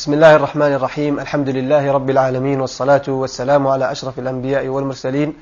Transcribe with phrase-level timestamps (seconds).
[0.00, 5.34] بسم الله الرحمن الرحيم الحمد لله رب العالمين والصلاة والسلام على أشرف الأنبياء والمرسلين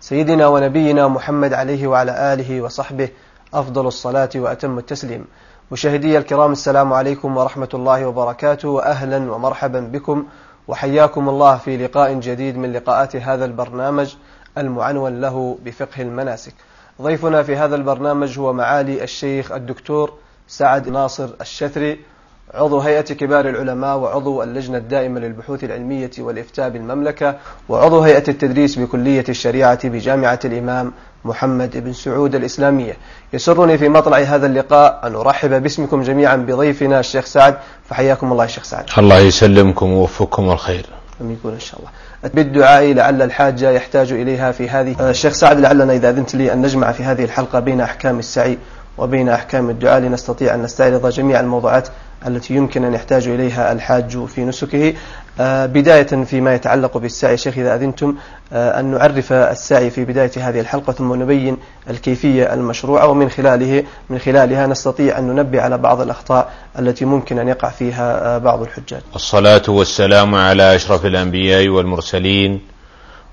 [0.00, 3.08] سيدنا ونبينا محمد عليه وعلى آله وصحبه
[3.54, 5.24] أفضل الصلاة وأتم التسليم
[5.72, 10.26] مشاهدي الكرام السلام عليكم ورحمة الله وبركاته وأهلا ومرحبا بكم
[10.68, 14.14] وحياكم الله في لقاء جديد من لقاءات هذا البرنامج
[14.58, 16.54] المعنون له بفقه المناسك
[17.02, 20.12] ضيفنا في هذا البرنامج هو معالي الشيخ الدكتور
[20.48, 22.13] سعد ناصر الشثري
[22.54, 27.36] عضو هيئة كبار العلماء وعضو اللجنة الدائمة للبحوث العلمية والإفتاء بالمملكة
[27.68, 30.92] وعضو هيئة التدريس بكلية الشريعة بجامعة الإمام
[31.24, 32.96] محمد بن سعود الإسلامية.
[33.32, 37.56] يسرني في مطلع هذا اللقاء أن أرحب باسمكم جميعا بضيفنا الشيخ سعد.
[37.88, 38.84] فحياكم الله الشيخ سعد.
[38.98, 40.86] الله يسلمكم ووفقكم الخير.
[41.20, 41.90] يكون إن شاء الله.
[42.34, 46.92] بالدعاء لعل الحاجة يحتاج إليها في هذه الشيخ سعد لعلنا إذا أذنت لي أن نجمع
[46.92, 48.58] في هذه الحلقة بين أحكام السعي
[48.98, 51.88] وبين أحكام الدعاء لنستطيع أن نستعرض جميع الموضوعات
[52.26, 54.94] التي يمكن أن يحتاج إليها الحاج في نسكه.
[55.40, 58.14] آه، بداية فيما يتعلق بالسعي شيخ إذا أذنتم
[58.52, 61.56] آه، أن نعرف السعي في بداية هذه الحلقة ثم نبين
[61.90, 67.48] الكيفية المشروعة ومن خلاله من خلالها نستطيع أن ننبه على بعض الأخطاء التي ممكن أن
[67.48, 69.00] يقع فيها آه، بعض الحجاج.
[69.14, 72.60] الصلاة والسلام على أشرف الأنبياء والمرسلين.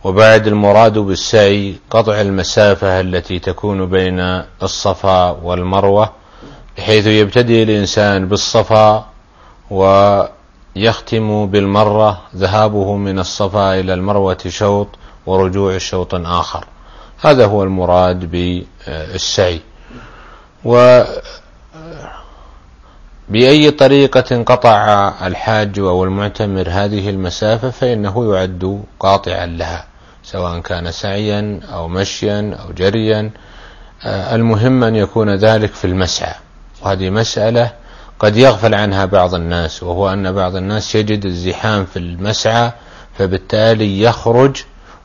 [0.04, 4.20] وبعد المراد بالسعي قطع المسافة التي تكون بين
[4.64, 6.21] الصفا والمروة.
[6.78, 9.06] بحيث يبتدئ الإنسان بالصفا
[9.72, 14.88] ويختم بالمرة ذهابه من الصفا إلى المروة شوط
[15.26, 16.66] ورجوع شوط آخر.
[17.22, 19.62] هذا هو المراد بالسعي.
[20.66, 21.04] و
[23.30, 29.86] بأي طريقة قطع الحاج أو المعتمر هذه المسافة فإنه يعد قاطعا لها
[30.24, 33.32] سواء كان سعيا أو مشيا أو جريا.
[34.06, 36.36] المهم أن يكون ذلك في المسعى.
[36.82, 37.72] وهذه مسألة
[38.20, 42.72] قد يغفل عنها بعض الناس وهو أن بعض الناس يجد الزحام في المسعى
[43.18, 44.64] فبالتالي يخرج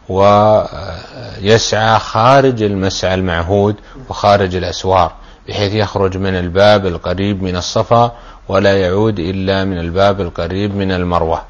[0.09, 3.77] ويسعى خارج المسعى المعهود
[4.09, 5.13] وخارج الأسوار
[5.49, 8.13] بحيث يخرج من الباب القريب من الصفا
[8.49, 11.43] ولا يعود إلا من الباب القريب من المروة.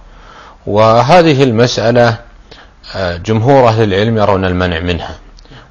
[0.67, 2.19] وهذه المسألة
[2.97, 5.15] جمهور أهل العلم يرون المنع منها.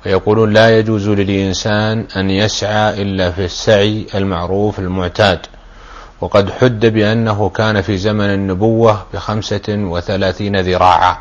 [0.05, 5.39] ويقولون لا يجوز للإنسان أن يسعى إلا في السعي المعروف المعتاد.
[6.21, 11.17] وقد حد بأنه كان في زمن النبوة بخمسة وثلاثين ذراعا.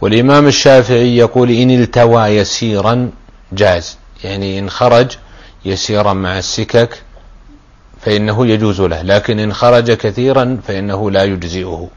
[0.00, 3.10] والإمام الشافعي يقول إن التوى يسيرا
[3.52, 3.98] جاز.
[4.24, 5.06] يعني إن خرج
[5.64, 7.02] يسيرا مع السكك
[8.00, 9.02] فإنه يجوز له.
[9.02, 11.88] لكن إن خرج كثيرا فإنه لا يجزئه.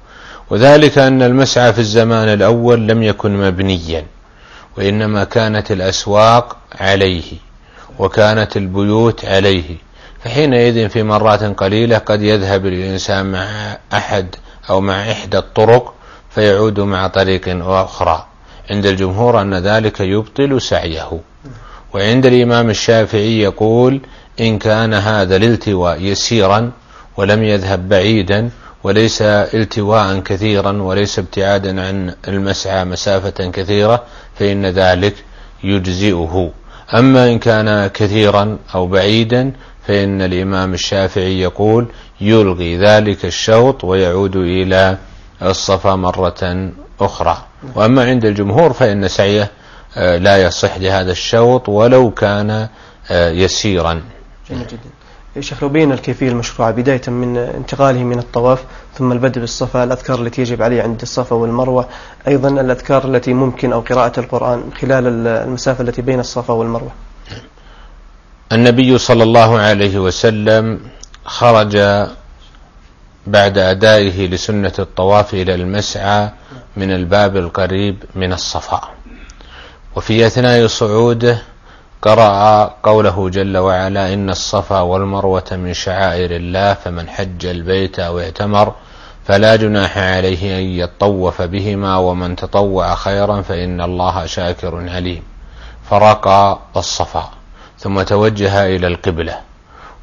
[0.49, 4.05] وذلك أن المسعى في الزمان الأول لم يكن مبنيا.
[4.77, 7.23] وإنما كانت الأسواق عليه
[7.99, 9.75] وكانت البيوت عليه.
[10.23, 14.35] فحينئذ في مرات قليلة قد يذهب الإنسان مع أحد
[14.69, 15.93] أو مع إحدى الطرق
[16.29, 18.25] فيعود مع طريق أخرى.
[18.69, 21.19] عند الجمهور أن ذلك يبطل سعيه.
[21.93, 24.01] وعند الإمام الشافعي يقول
[24.39, 26.71] إن كان هذا الالتواء يسيرا
[27.17, 28.49] ولم يذهب بعيدا
[28.87, 34.03] وليس التواء كثيرا وليس ابتعادا عن المسعى مسافة كثيرة
[34.39, 35.15] فإن ذلك
[35.63, 36.51] يجزئه.
[36.93, 39.51] أما إن كان كثيرا أو بعيدا
[39.87, 41.87] فإن الإمام الشافعي يقول
[42.21, 44.97] يلغي ذلك الشوط ويعود إلى
[45.41, 46.71] الصفا مرة
[47.01, 47.37] أخرى.
[47.75, 49.51] وأما عند الجمهور فإن سعيه
[49.97, 52.67] آه، لا يصح لهذا الشوط ولو كان
[53.11, 54.03] آه، يسيرا.
[54.49, 54.96] جميل جدا.
[55.39, 58.63] شيخ لو بين الكيفية المشروعة بداية من انتقاله من الطواف
[58.97, 61.87] ثم البدء بالصفا الأذكار التي يجب عليه عند الصفا والمروة
[62.27, 66.91] أيضا الأذكار التي ممكن أو قراءة القرآن خلال المسافة التي بين الصفا والمروة.
[68.51, 70.79] النبي صلى الله عليه وسلم
[71.25, 71.77] خرج
[73.27, 76.29] بعد أدائه لسنة الطواف إلى المسعى
[76.77, 78.81] من الباب القريب من الصفا.
[79.95, 81.41] وفي أثناء صعوده
[82.01, 88.73] قرأ قوله جل وعلا إن الصفا والمروة من شعائر الله فمن حج البيت أو اعتمر
[89.25, 95.23] فلا جناح عليه أن يطوف بهما ومن تطوع خيرا فإن الله شاكر عليم.
[95.89, 97.29] فرقى الصفا
[97.79, 99.39] ثم توجه إلى القبلة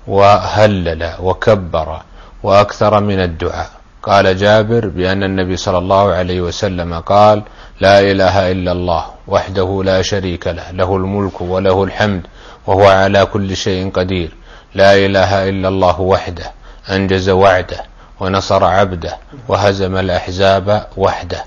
[0.06, 2.02] وهلل وكبر
[2.43, 3.70] وأكثر من الدعاء
[4.05, 7.43] قال جابر بأن النبي صلى الله عليه وسلم قال
[7.81, 12.27] لا إله إلا الله وحده لا شريك له له الملك وله الحمد
[12.67, 14.31] وهو على كل شيء قدير.
[14.75, 16.53] لا إله إلا الله وحده
[16.91, 17.81] أنجز وعده
[18.21, 19.17] ونصر عبده
[19.49, 21.45] وهزم الأحزاب وحده.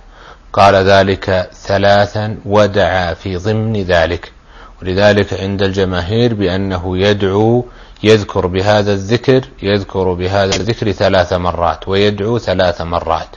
[0.53, 4.31] قال ذلك ثلاثا ودعا في ضمن ذلك.
[4.81, 7.65] ولذلك عند الجماهير بأنه يدعو
[8.03, 13.27] يذكر بهذا الذكر يذكر بهذا الذكر ثلاث مرات ويدعو ثلاث مرات.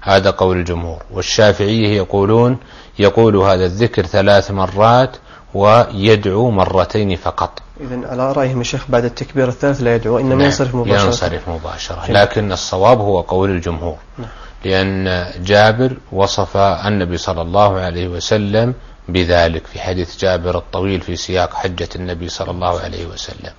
[0.00, 1.02] هذا قول الجمهور.
[1.10, 2.58] والشافعية يقولون
[2.98, 5.16] يقول هذا الذكر ثلاث مرات
[5.54, 7.62] ويدعو مرتين فقط.
[7.80, 11.06] إذا على رأيهم الشيخ بعد التكبير الثالث لا يدعو إنما نعم ينصرف مباشرة.
[11.06, 12.10] ينصرف مباشرة.
[12.12, 13.96] لكن الصواب هو قول الجمهور.
[14.18, 14.28] نعم.
[14.64, 18.74] لأن جابر وصف النبي صلى الله عليه وسلم
[19.08, 23.52] بذلك في حديث جابر الطويل في سياق حجة النبي صلى الله عليه وسلم.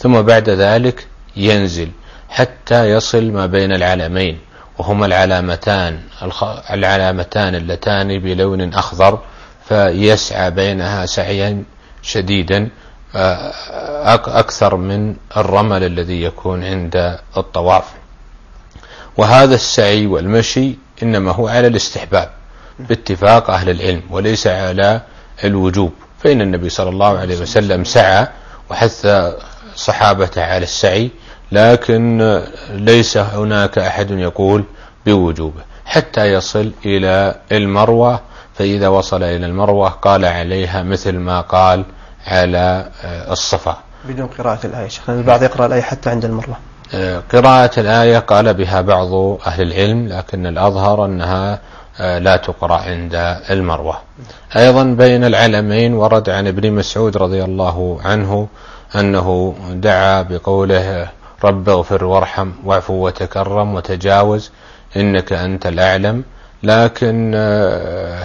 [0.00, 1.06] ثم بعد ذلك
[1.36, 1.90] ينزل
[2.28, 4.38] حتى يصل ما بين العلمين
[4.78, 6.00] وهما العلامتان
[6.70, 9.18] العلامتان اللتان بلون أخضر
[9.68, 11.64] فيسعى بينها سعيا
[12.02, 12.68] شديدا
[14.26, 17.84] أكثر من الرمل الذي يكون عند الطواف.
[19.16, 22.30] وهذا السعي والمشي إنما هو على الاستحباب
[22.78, 25.00] باتفاق أهل العلم وليس على
[25.44, 25.92] الوجوب.
[26.24, 28.26] فإن النبي صلى الله عليه وسلم سعى
[28.70, 29.06] وحث
[29.76, 31.10] صحابته على السعي
[31.52, 32.40] لكن
[32.70, 34.64] ليس هناك أحد يقول
[35.06, 35.60] بوجوبه.
[35.84, 38.20] حتى يصل إلى المروة
[38.54, 41.84] فإذا وصل إلى المروة قال عليها مثل ما قال
[42.26, 42.88] على
[43.30, 43.76] الصفا.
[44.04, 46.56] بدون قراءة الآية شيخ البعض يقرأ الآية حتى عند المروة.
[47.32, 49.12] قراءة الآية قال بها بعض
[49.46, 51.58] أهل العلم لكن الأظهر أنها
[51.98, 53.14] لا تقرأ عند
[53.50, 53.98] المروة.
[54.56, 58.48] أيضا بين العلمين ورد عن ابن مسعود رضي الله عنه
[58.96, 61.08] أنه دعا بقوله
[61.44, 64.50] رب اغفر وارحم واعف وتكرم وتجاوز
[64.96, 66.22] إنك أنت الأعلم.
[66.62, 67.34] لكن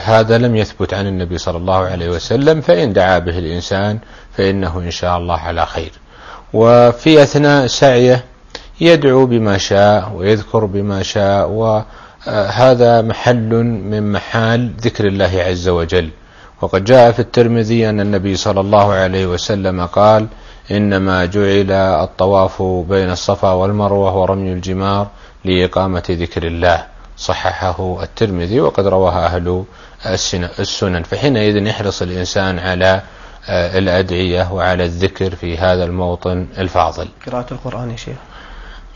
[0.03, 3.99] هذا لم يثبت عن النبي صلى الله عليه وسلم فإن دعا به الإنسان
[4.37, 5.91] فإنه إن شاء الله على خير.
[6.53, 8.23] وفي أثناء سعيه
[8.81, 16.09] يدعو بما شاء ويذكر بما شاء وهذا محل من محال ذكر الله عز وجل.
[16.61, 20.27] وقد جاء في الترمذي أن النبي صلى الله عليه وسلم قال
[20.71, 25.07] إنما جعل الطواف بين الصفا والمروة ورمي الجمار
[25.45, 26.85] لإقامة ذكر الله.
[27.17, 29.63] صححه الترمذي وقد رواها أهل
[30.59, 31.03] السنن.
[31.03, 33.01] فحينئذ يحرص الإنسان على
[33.49, 37.07] الأدعية وعلى الذكر في هذا الموطن الفاضل.
[37.27, 38.17] قراءة القرآن يا شيخ.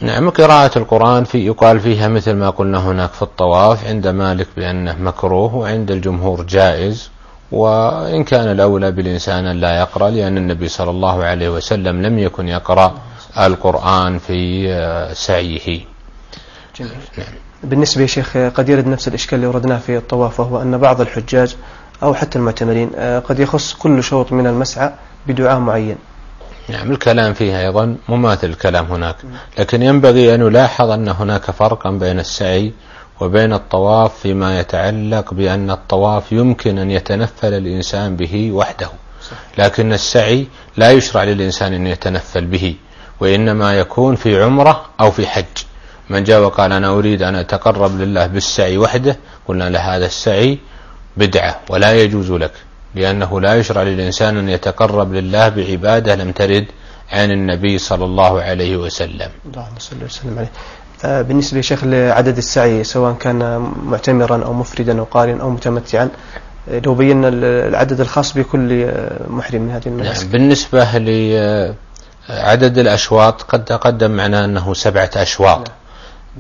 [0.02, 4.96] نعم قراءة القرآن في يقال فيها مثل ما قلنا هناك في الطواف عند مالك بأنه
[5.00, 7.10] مكروه وعند الجمهور جائز.
[7.52, 12.48] وإن كان الأولى بالإنسان أن لا يقرأ لأن النبي صلى الله عليه وسلم لم يكن
[12.48, 12.98] يقرأ
[13.38, 14.68] القرآن في
[15.14, 15.80] سعيه
[16.80, 16.92] جميل.
[17.18, 17.28] نعم.
[17.64, 21.56] بالنسبة يا شيخ قد يرد نفس الإشكال اللي وردناه في الطواف وهو أن بعض الحجاج
[22.04, 22.90] أو حتى المعتمرين
[23.30, 24.92] قد يخص كل شوط من المسعى
[25.28, 25.96] بدعاء معين
[26.70, 29.16] نعم الكلام فيها أيضا مماثل الكلام هناك
[29.60, 32.74] لكن ينبغي أن نلاحظ أن هناك فرقا بين السعي
[33.20, 38.90] وبين الطواف فيما يتعلق بأن الطواف يمكن أن يتنفل الإنسان به وحده.
[39.58, 42.76] لكن السعي لا يشرع للإنسان أن يتنفل به
[43.20, 45.46] وإنما يكون في عمرة أو في حج.
[46.10, 49.18] من جاء وقال أنا أريد أن أتقرب لله بالسعي وحده
[49.48, 50.58] قلنا له هذا السعي
[51.18, 52.54] بدعة ولا يجوز لك
[52.96, 56.66] لأنه لا يشرع للإنسان أن يتقرب لله بعبادة لم ترد
[57.12, 59.32] عن النبي صلى الله عليه وسلم.
[59.46, 60.52] اللهم صل وسلم عليه.
[61.04, 66.10] بالنسبة يا شيخ لعدد السعي سواء كان معتمرا أو مفردا أو قارن أو متمتعا
[66.70, 67.28] آه، لو بينا
[67.68, 70.24] العدد الخاص بكل آه، محرم من هذه المناسك.
[70.24, 70.98] نعم بالنسبة
[72.30, 75.58] لعدد الأشواط قد تقدم معنا أنه سبعة أشواط.
[75.58, 75.78] نعم.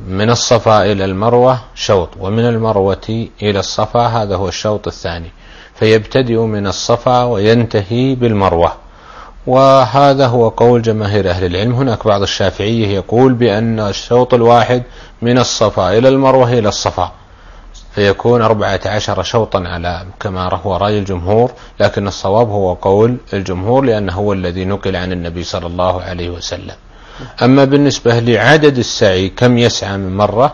[0.07, 5.31] من الصفا إلى المروة شوط ومن المروة إلى الصفا هذا هو الشوط الثاني.
[5.75, 8.73] فيبتدئ من الصفا وينتهي بالمروة.
[9.47, 11.73] وهذا هو قول جماهير أهل العلم.
[11.73, 14.83] هناك بعض الشافعية يقول بأن الشوط الواحد
[15.21, 17.11] من الصفا إلى المروة إلى الصفا
[17.95, 24.13] فيكون أربعة عشر شوطا على كما هو رأي الجمهور لكن الصواب هو قول الجمهور لأنه
[24.13, 26.75] هو الذي نقل عن النبي صلى الله عليه وسلم.
[27.43, 30.53] أما بالنسبة لعدد السعي كم يسعى من مرة؟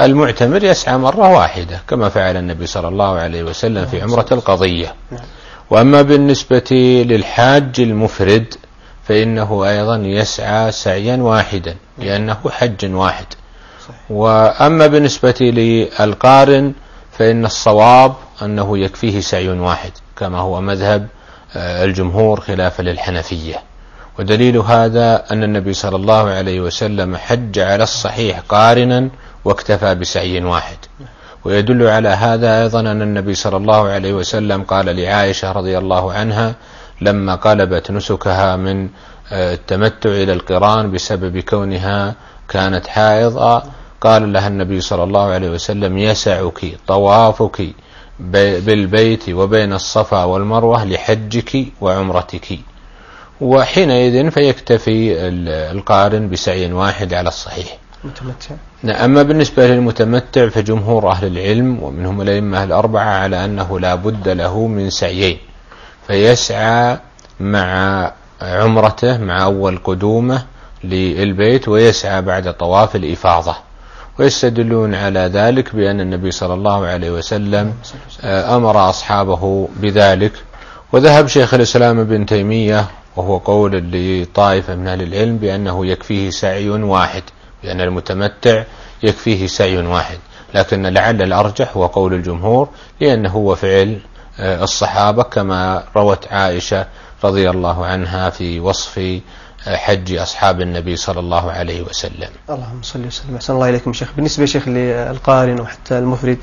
[0.00, 4.94] المعتمر يسعى مرة واحدة كما فعل النبي صلى الله عليه وسلم في عمرة القضية.
[5.70, 8.54] وأما بالنسبة للحاج المفرد
[9.04, 13.26] فإنه أيضا يسعى سعيا واحدا لأنه حج واحد.
[14.10, 16.72] وأما بالنسبة للقارن
[17.18, 21.06] فإن الصواب أنه يكفيه سعي واحد كما هو مذهب
[21.56, 23.62] آه، الجمهور خلافا للحنفية.
[24.18, 29.08] ودليل هذا أن النبي صلى الله عليه وسلم حج على الصحيح قارنا
[29.44, 30.76] واكتفى بسعي واحد.
[31.46, 36.54] ويدل على هذا أيضا أن النبي صلى الله عليه وسلم قال لعائشة رضي الله عنها
[37.00, 38.88] لما قلبت نسكها من
[39.32, 42.14] آه، التمتع إلى القرآن بسبب كونها
[42.48, 43.62] كانت حائضة
[44.00, 47.68] قال لها النبي صلى الله عليه وسلم يسعك طوافك
[48.66, 52.58] بالبيت وبين الصفا والمروة لحجك وعمرتك.
[53.40, 55.28] وحينئذ فيكتفي
[55.72, 57.78] القارن بسعي واحد على الصحيح.
[58.06, 58.54] متمتع.
[58.82, 64.66] نعم أما بالنسبة للمتمتع فجمهور أهل العلم ومنهم الأئمة الأربعة على أنه لا بد له
[64.66, 65.38] من سعيين
[66.06, 66.98] فيسعى
[67.40, 70.42] مع عمرته مع أول قدومه
[70.84, 73.56] للبيت ويسعى بعد طواف الإفاضة.
[74.18, 77.74] ويستدلون على ذلك بأن النبي صلى الله عليه وسلم
[78.24, 80.32] آه، أمر أصحابه بذلك.
[80.92, 82.86] وذهب شيخ الإسلام ابن تيمية
[83.16, 87.22] وهو قول لطائفة من أهل العلم بأنه يكفيه سعي واحد.
[87.66, 88.64] بأن المتمتع
[89.02, 90.18] يكفيه سعي واحد.
[90.54, 92.68] لكن لعل الأرجح هو قول الجمهور
[93.00, 93.98] لأنه هو فعل
[94.40, 96.86] آه، الصحابة كما روت عائشة
[97.24, 102.30] رضي الله عنها في وصف آه، حج أصحاب النبي صلى الله عليه وسلم.
[102.50, 103.34] اللهم صل وسلم.
[103.34, 104.08] أحسن الله إليكم شيخ.
[104.16, 106.38] بالنسبة شيخ للقارن وحتى المفرد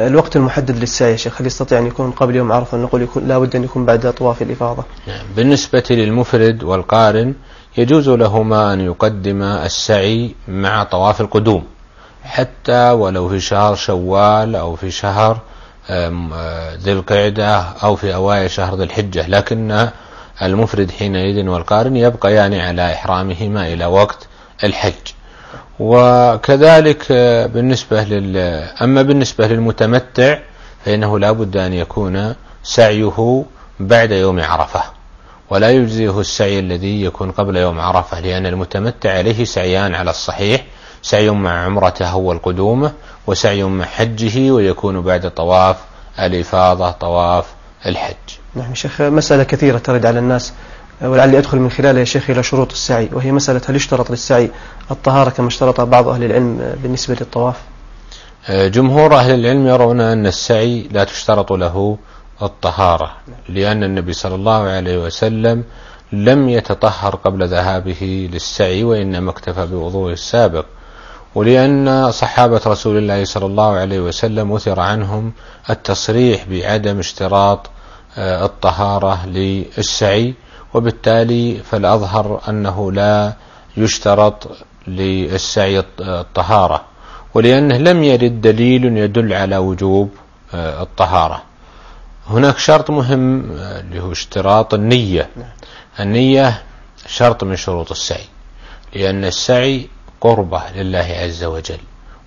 [0.00, 3.38] الوقت المحدد للسعي يا شيخ هل يستطيع أن يكون قبل يوم عرفة نقول يكون لا
[3.38, 5.26] بد أن يكون بعد طواف الإفاضة؟ نعم.
[5.36, 7.34] بالنسبة للمفرد والقارن
[7.76, 11.64] يجوز لهما أن يقدم السعي مع طواف القدوم.
[12.24, 15.38] حتى ولو في شهر شوال أو في شهر
[16.76, 19.28] ذي القعدة أو في أوائل شهر ذي الحجة.
[19.28, 19.88] لكن
[20.42, 24.26] المفرد حينئذ والقارن يبقى يعني على إحرامهما إلى وقت
[24.64, 24.92] الحج.
[25.80, 27.12] وكذلك
[27.54, 28.36] بالنسبة لل
[28.82, 30.38] أما بالنسبة للمتمتع
[30.84, 33.44] فإنه لا بد أن يكون سعيه
[33.80, 34.82] بعد يوم عرفة.
[35.50, 40.64] ولا يجزيه السعي الذي يكون قبل يوم عرفة لأن المتمتع عليه سعيان على الصحيح
[41.02, 42.92] سعي مع عمرته أول قدومه
[43.26, 45.76] وسعي مع حجه ويكون بعد طواف
[46.20, 47.44] الإفاضة طواف
[47.86, 48.14] الحج.
[48.54, 50.52] نعم شيخ مسألة كثيرة ترد على الناس
[51.02, 54.50] ولعلي أدخل من خلالها يا شيخ إلى شروط السعي وهي مسألة هل يشترط للسعي
[54.90, 57.56] الطهارة كما اشترط بعض أهل العلم بالنسبة للطواف؟
[58.50, 61.98] جمهور أهل العلم يرون أن السعي لا تشترط له
[62.42, 63.12] الطهارة
[63.48, 65.64] لأن النبي صلى الله عليه وسلم
[66.12, 70.66] لم يتطهر قبل ذهابه للسعي وإنما اكتفى بوضوءه السابق.
[71.34, 75.32] ولأن صحابة رسول الله صلى الله عليه وسلم وثر عنهم
[75.70, 77.70] التصريح بعدم اشتراط
[78.18, 80.34] آه، الطهارة للسعي
[80.74, 83.32] وبالتالي فالأظهر أنه لا
[83.76, 84.48] يشترط
[84.86, 86.84] للسعي الطهارة.
[87.34, 90.10] ولأنه لم يرد دليل يدل على وجوب
[90.54, 91.42] آه، الطهارة.
[92.30, 95.28] هناك شرط مهم آه، اللي هو اشتراط النية.
[95.36, 95.46] نعم.
[96.00, 96.62] النية
[97.06, 98.24] شرط من شروط السعي
[98.94, 99.88] لأن السعي
[100.20, 101.78] قربة لله عز وجل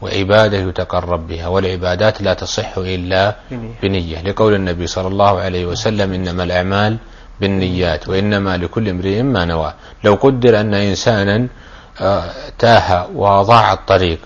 [0.02, 3.36] وعبادة يتقرب بها والعبادات لا تصح إلا
[3.84, 4.22] بنية.
[4.22, 6.98] لقول النبي صلى الله عليه وسلم إنما الأعمال
[7.42, 9.74] بالنيات وإنما لكل امرئ ما نوى.
[10.04, 11.48] لو قدر أن إنسانا
[12.02, 14.20] آه، تاه وضاع الطريق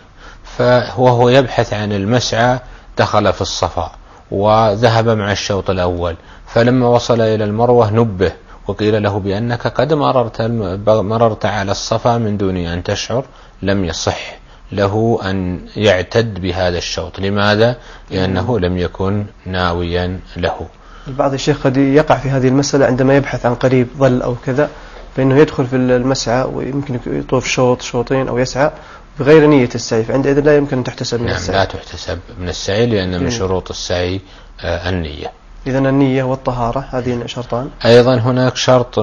[0.43, 2.59] فهو يبحث عن المسعى
[2.97, 3.91] دخل في الصفا.
[4.31, 6.15] وذهب مع الشوط الأول.
[6.47, 8.31] فلما وصل إلى المروة نبه
[8.67, 10.41] وقيل له بأنك قد مررت,
[10.87, 13.25] مررت على الصفا من دون أن تشعر
[13.61, 14.39] لم يصح
[14.71, 17.19] له أن يعتد بهذا الشوط.
[17.19, 17.75] لماذا؟
[18.11, 20.67] لأنه لم يكن ناويا له.
[21.07, 24.69] البعض الشيخ قد يقع في هذه المسألة عندما يبحث عن قريب ظل أو كذا
[25.15, 28.71] فإنه يدخل في المسعى ويمكن يطوف شوط شوطين أو يسعى
[29.19, 32.85] بغير نية السعي فعندئذ لا يمكن أن تحتسب من نعم السعي لا تحتسب من السعي
[32.85, 34.21] لأن من شروط السعي
[34.61, 35.31] آه، النية.
[35.67, 37.69] إذا النية والطهارة هذه شرطان.
[37.85, 38.95] أيضا هناك شرط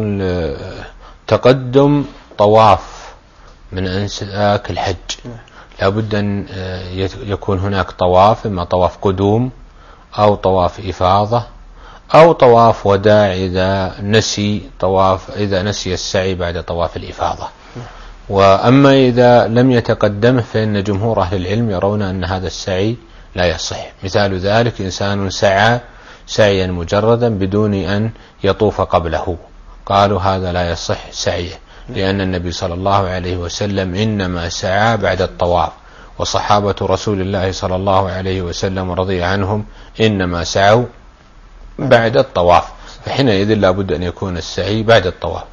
[1.27, 2.05] تقدم
[2.39, 3.13] طواف
[3.73, 4.97] من أنساك الحج.
[5.25, 5.37] نعم.
[5.83, 6.83] لابد أن آه،
[7.23, 9.51] يكون هناك طواف إما طواف قدوم
[10.19, 11.43] أو طواف إفاضة
[12.15, 17.49] أو طواف وداع إذا نسي طواف إذا نسي السعي بعد طواف الإفاضة.
[18.29, 22.97] وأما إذا لم يتقدمه فإن جمهور أهل العلم يرون أن هذا السعي
[23.35, 23.93] لا يصح.
[24.05, 25.81] مثال ذلك إنسان سعى
[26.27, 28.11] سعيا مجردا بدون أن
[28.45, 29.37] يطوف قبله.
[29.87, 31.59] قالوا هذا لا يصح سعيه
[31.89, 35.73] لأن النبي صلى الله عليه وسلم إنما سعى بعد الطواف.
[36.19, 39.65] وصحابة رسول الله صلى الله عليه وسلم رضي عنهم
[40.01, 40.85] إنما سعوا
[41.79, 42.65] بعد الطواف.
[43.05, 45.45] فحينئذ لابد أن يكون السعي بعد الطواف.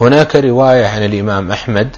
[0.00, 1.96] هناك رواية عن الإمام أحمد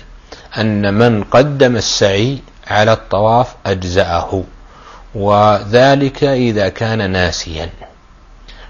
[0.58, 4.42] أن من قدم السعي على الطواف أجزأه
[5.14, 7.70] وذلك إذا كان ناسيا.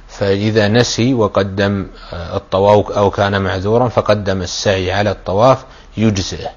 [0.09, 5.65] فإذا نسي وقدم الطواف أو كان معذورا فقدم السعي على الطواف
[5.97, 6.51] يجزئه.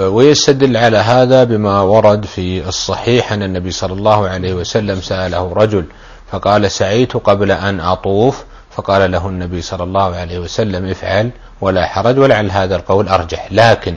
[0.00, 5.84] ويستدل على هذا بما ورد في الصحيح أن النبي صلى الله عليه وسلم سأله رجل
[6.30, 8.44] فقال سعيت قبل أن أطوف.
[8.70, 13.48] فقال له النبي صلى الله عليه وسلم افعل ولا حرج ولعل هذا القول أرجح.
[13.50, 13.96] لكن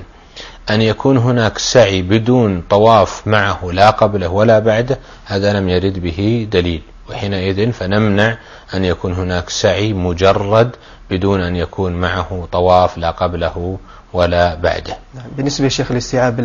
[0.69, 6.47] أن يكون هناك سعي بدون طواف معه لا قبله ولا بعده هذا لم يرد به
[6.51, 6.81] دليل.
[7.09, 8.37] وحينئذ فنمنع
[8.73, 10.75] أن يكون هناك سعي مجرد
[11.09, 13.77] بدون أن يكون معه طواف لا قبله
[14.15, 14.97] ولا بعده.
[15.15, 15.25] نعم.
[15.37, 16.41] بالنسبة لشيخ الاستيعاب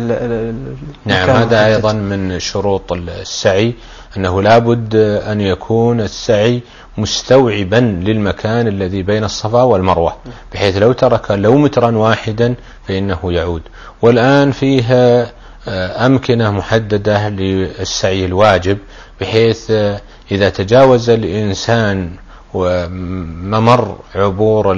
[1.05, 3.73] نعم هذا أيضا من شروط السعي
[4.17, 4.95] أنه لابد
[5.31, 6.61] أن يكون السعي
[6.97, 10.15] مستوعبا للمكان الذي بين الصفا والمروة
[10.53, 12.55] بحيث لو ترك لو مترا واحدا
[12.87, 13.61] فإنه يعود.
[14.01, 15.31] والآن فيها
[15.67, 18.77] آه، أمكنة محددة للسعي الواجب
[19.21, 20.01] بحيث آه،
[20.31, 22.11] إذا تجاوز الإنسان
[22.53, 24.73] وممر عبور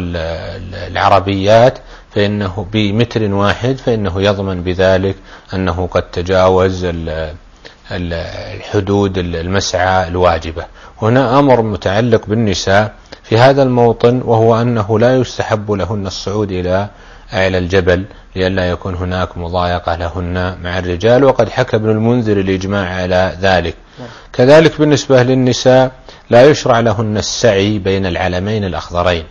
[0.73, 1.79] العربيات
[2.15, 5.15] فإنه بمتر واحد فإنه يضمن بذلك
[5.53, 6.87] أنه قد تجاوز
[7.91, 10.65] الحدود المسعى الواجبة.
[11.01, 12.93] هنا أمر متعلق بالنساء
[13.23, 16.89] في هذا الموطن وهو أنه لا يستحب لهن الصعود إلى
[17.33, 18.05] أعلى الجبل
[18.35, 23.75] لئلا يكون هناك مضايقة لهن مع الرجال وقد حكى ابن المنذر الإجماع على ذلك.
[24.33, 25.91] كذلك بالنسبة للنساء
[26.29, 29.23] لا يشرع لهن السعي بين العلمين الأخضرين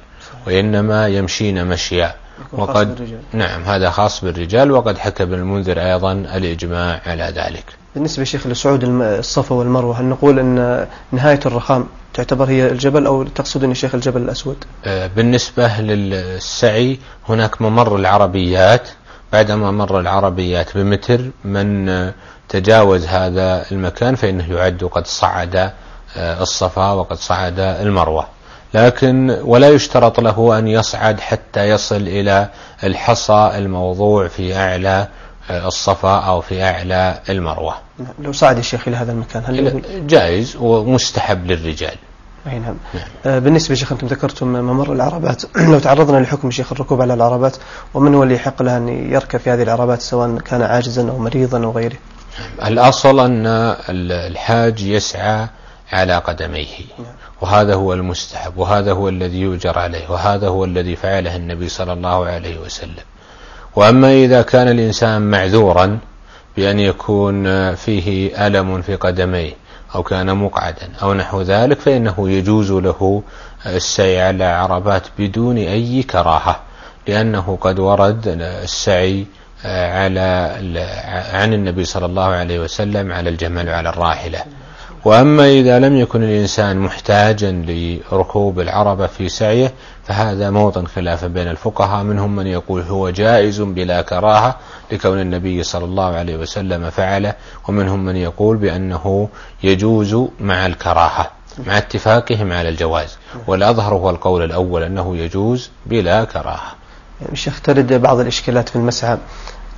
[0.47, 2.15] وإنما يمشين مشيا.
[2.53, 7.65] وقد نعم هذا خاص بالرجال وقد حكى ابن المنذر أيضا الإجماع على ذلك.
[7.95, 13.65] بالنسبة شيخ لصعود الصفا والمروة هل نقول أن نهاية الرخام تعتبر هي الجبل أو تقصد
[13.65, 16.99] أن شيخ الجبل الأسود؟ آه، بالنسبة للسعي
[17.29, 18.89] هناك ممر العربيات.
[19.33, 21.89] بعدما مر العربيات بمتر من
[22.49, 25.57] تجاوز هذا المكان فإنه يعد قد صعد
[26.17, 28.27] آه، الصفا وقد صعد المروة.
[28.75, 32.49] لكن ولا يشترط له أن يصعد حتى يصل إلى
[32.85, 35.09] الحصى الموضوع في أعلى
[35.51, 37.75] آه، الصفا أو في أعلى المروة
[38.19, 41.97] لو صعد الشيخ إلى هذا المكان هل جائز ومستحب للرجال
[42.47, 42.77] أي نعم.
[42.95, 43.05] نعم.
[43.27, 47.57] آه بالنسبة شيخ أنتم ذكرتم ممر العربات لو تعرضنا لحكم شيخ الركوب على العربات
[47.95, 51.65] ومن هو اللي يحق له أن يركب في هذه العربات سواء كان عاجزا أو مريضا
[51.65, 51.97] أو غيره
[52.65, 53.47] الأصل أن
[54.11, 55.49] الحاج يسعى
[55.93, 56.67] على قدميه
[56.99, 57.15] نعم.
[57.43, 62.27] وهذا هو المستحب وهذا هو الذي يؤجر عليه وهذا هو الذي فعله النبي صلى الله
[62.27, 63.05] عليه وسلم.
[63.77, 65.99] وأما إذا كان الإنسان معذورا
[66.57, 69.53] بأن يكون فيه ألم في قدميه
[69.95, 73.23] أو كان مقعدا أو نحو ذلك فإنه يجوز له
[73.67, 76.61] السعي على عربات بدون أي كراهة
[77.09, 78.23] لأنه قد ورد
[78.63, 79.27] السعي
[79.65, 80.57] على
[81.33, 84.45] عن النبي صلى الله عليه وسلم على الجمل وعلى الراحلة.
[85.05, 89.73] وأما إذا لم يكن الإنسان محتاجا لركوب العربة في سعيه
[90.05, 94.57] فهذا موطن خلاف بين الفقهاء منهم من يقول هو جائز بلا كراهة
[94.93, 97.35] لكون النبي صلى الله عليه وسلم فعله
[97.69, 99.29] ومنهم من يقول بأنه
[99.63, 101.31] يجوز مع الكراهة
[101.67, 103.19] مع اتفاقهم على الجواز.
[103.47, 106.75] والأظهر هو القول الأول أنه يجوز بلا كراهة.
[107.33, 109.19] الشيخ ترد بعض الإشكالات في المسعى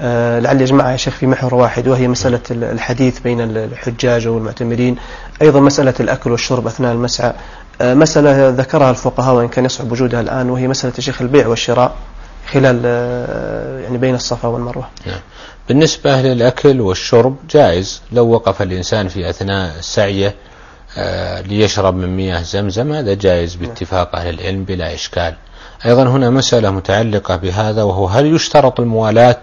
[0.00, 4.96] آه لعل يجمعها يا شيخ في محور واحد وهي مسألة الحديث بين الحجاج والمعتمرين
[5.42, 7.33] أيضا مسألة الأكل والشرب أثناء المسعى
[7.80, 11.94] آه مسألة ذكرها الفقهاء وإن كان يصعب وجودها الآن وهي مسألة شيخ البيع والشراء
[12.52, 15.20] خلال آه يعني بين الصفا والمروة نعم.
[15.68, 20.35] بالنسبة للأكل والشرب جائز لو وقف الإنسان في أثناء السعية
[21.46, 23.66] ليشرب من مياه زمزم هذا جائز نعم.
[23.66, 25.35] باتفاق أهل العلم بلا إشكال
[25.87, 29.42] أيضا هنا مسألة متعلقة بهذا وهو هل يشترط الموالاة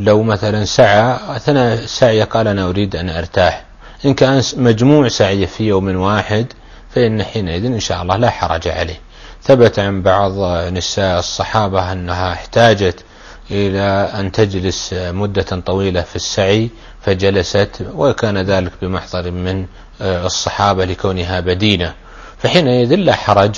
[0.00, 3.64] لو مثلا سعى أثناء السعي قال أنا أريد أن أرتاح.
[4.04, 6.46] إن كان مجموع سعي في يوم واحد
[6.94, 9.00] فإن حينئذ إن شاء الله لا حرج عليه.
[9.42, 10.32] ثبت عن بعض
[10.72, 13.04] نساء الصحابة أنها احتاجت
[13.50, 16.70] إلى أن تجلس مدة طويلة في السعي
[17.02, 19.66] فجلست وكان ذلك بمحضر من
[20.00, 21.94] الصحابة لكونها بدينة.
[22.38, 23.56] فحينئذ لا حرج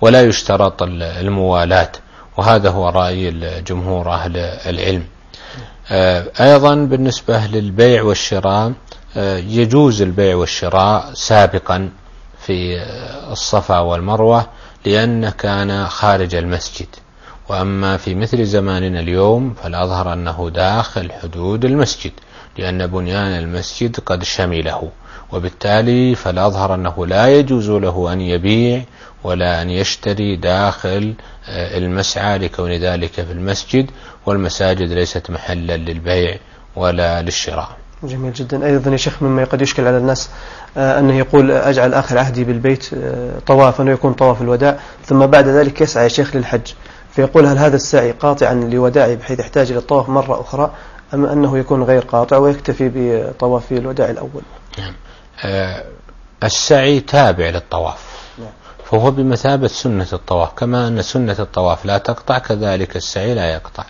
[0.00, 1.92] ولا يشترط الموالاة
[2.36, 5.02] وهذا هو رأي الجمهور أهل العلم.
[5.02, 5.15] آه،
[6.40, 8.72] أيضا بالنسبة للبيع والشراء
[9.16, 11.90] آه، يجوز البيع والشراء سابقا
[12.38, 12.82] في
[13.32, 14.46] الصفا والمروة
[14.86, 16.86] لأنه كان خارج المسجد.
[17.48, 22.12] وأما في مثل زماننا اليوم فالأظهر أنه داخل حدود المسجد
[22.58, 24.90] لأن بنيان المسجد قد شمله.
[25.32, 28.82] وبالتالي فالأظهر أنه لا يجوز له أن يبيع
[29.26, 31.14] ولا أن يشتري داخل
[31.48, 33.90] آه، المسعى لكون ذلك في المسجد
[34.26, 36.36] والمساجد ليست محلا للبيع
[36.76, 37.68] ولا للشراء.
[38.02, 38.66] جميل جدا.
[38.66, 40.30] أيضا يا شيخ مما قد يشكل على الناس
[40.76, 45.80] آه، أنه يقول أجعل آخر عهدي بالبيت آه، طوافا ويكون طواف الوداع ثم بعد ذلك
[45.80, 46.72] يسعى يا شيخ للحج.
[47.10, 50.70] فيقول هل هذا السعي قاطعا لوداعي بحيث يحتاج إلى الطواف مرة أخرى
[51.14, 54.42] أم أنه يكون غير قاطع ويكتفي بطواف الوداع الأول؟
[54.78, 54.94] نعم.
[56.42, 58.15] السعي تابع للطواف.
[58.90, 63.84] فهو بمثابة سنة الطواف كما أن سنة الطواف لا تقطع كذلك السعي لا يقطع.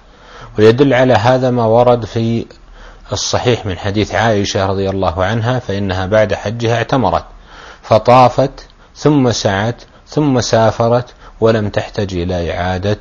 [0.58, 2.46] ويدل على هذا ما ورد في
[3.12, 7.24] الصحيح من حديث عائشة رضي الله عنها فإنها بعد حجها اعتمرت
[7.82, 12.98] فطافت ثم سعت ثم سافرت ولم تحتج إلى إعادة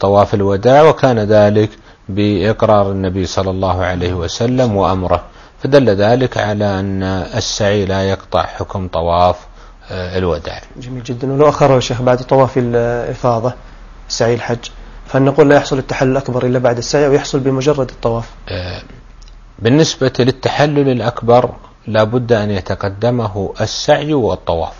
[0.00, 1.70] طواف الوداع وكان ذلك
[2.08, 5.24] بإقرار النبي صلى الله عليه وسلم وأمره.
[5.62, 7.02] فدل ذلك على أن
[7.36, 9.36] السعي لا يقطع حكم طواف
[9.90, 10.60] الوداع.
[10.76, 11.32] جميل جدا.
[11.32, 13.54] ولو أخره الشيخ بعد طواف الإفاضة
[14.08, 14.58] سعي الحج
[15.06, 18.30] فنقول لا يحصل التحلل الأكبر إلا بعد السعي ويحصل بمجرد الطواف.
[18.48, 18.82] آه،
[19.58, 21.50] بالنسبة للتحلل الأكبر
[21.86, 24.72] لا بد أن يتقدمه السعي والطواف.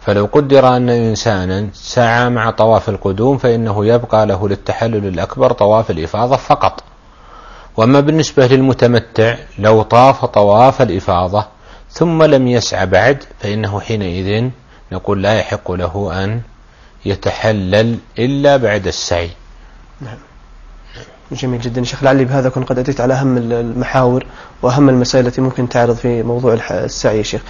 [0.00, 6.36] فلو قدر أن إنسانا سعى مع طواف القدوم فإنه يبقى له للتحلل الأكبر طواف الإفاضة
[6.36, 6.82] فقط.
[7.76, 11.46] وأما بالنسبة للمتمتع لو طاف طواف الإفاضة
[11.92, 14.50] ثم لم يسعى بعد فإنه حينئذ
[14.92, 16.40] نقول لا يحق له أن
[17.04, 19.30] يتحلل إلا بعد السعي.
[20.00, 20.18] نعم.
[21.32, 21.84] جميل جدا.
[21.84, 24.26] شيخ لعلي بهذا كنت قد أتيت على أهم المحاور
[24.62, 27.42] وأهم المسائل التي ممكن تعرض في موضوع السعي يا شيخ.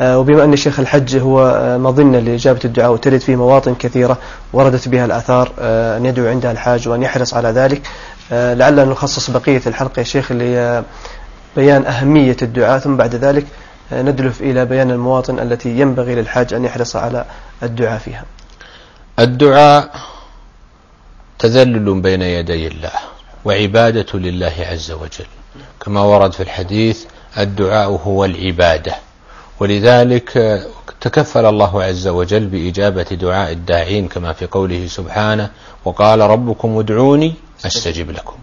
[0.00, 4.18] آه، وبما أن شيخ الحج هو آه، مظنة لإجابة الدعاء وترد في مواطن كثيرة
[4.52, 7.82] وردت بها الآثار آه، أن يدعو عندها الحاج وأن يحرص على ذلك.
[8.30, 13.46] لعلنا نخصص بقية الحلقة يا شيخ لبيان أهمية الدعاء ثم بعد ذلك
[13.92, 17.24] ندلف إلى بيان المواطن التي ينبغي للحاج أن يحرص على
[17.62, 18.24] الدعاء فيها.
[19.18, 19.90] الدعاء
[21.38, 22.92] تذلل بين يدي الله
[23.44, 25.26] وعبادة لله عز وجل.
[25.80, 27.04] كما ورد في الحديث
[27.38, 28.94] الدعاء هو العبادة.
[29.60, 30.62] ولذلك
[31.00, 35.50] تكفل الله عز وجل بإجابة دعاء الداعين كما في قوله سبحانه
[35.84, 37.34] وقال ربكم ادعوني
[37.66, 38.36] أستجب لكم.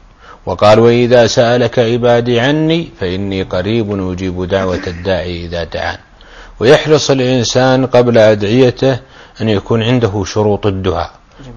[0.46, 5.98] وقال وإذا سألك عبادي عني فإني قريب أجيب دعوة الداعي إذا دعان.
[6.60, 9.00] ويحرص الإنسان قبل أدعيته
[9.42, 11.12] أن يكون عنده شروط الدعاء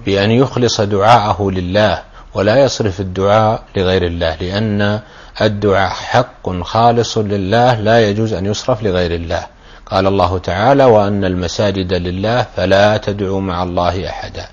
[0.05, 2.01] بأن يخلص دعاءه لله
[2.33, 4.99] ولا يصرف الدعاء لغير الله لأن
[5.41, 9.45] الدعاء حق خالص لله لا يجوز أن يصرف لغير الله.
[9.85, 14.47] قال الله تعالى وأن المساجد لله فلا تدعوا مع الله أحدا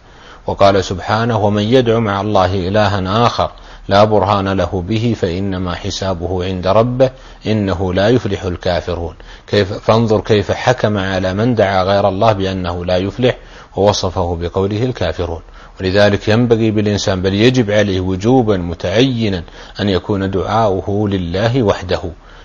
[0.47, 3.51] وقال سبحانه ومن يدعو مع الله إلها آخر
[3.89, 7.11] لا برهان له به فإنما حسابه عند ربه
[7.47, 9.15] إنه لا يفلح الكافرون.
[9.47, 13.37] كيف فانظر كيف حكم على من دعا غير الله بأنه لا يفلح
[13.77, 15.43] ووصفه بقوله الكافرون.
[15.81, 19.43] ولذلك ينبغي بالإنسان بل يجب عليه وجوبا متعينا
[19.81, 22.03] أن يكون دعاؤه لله وحده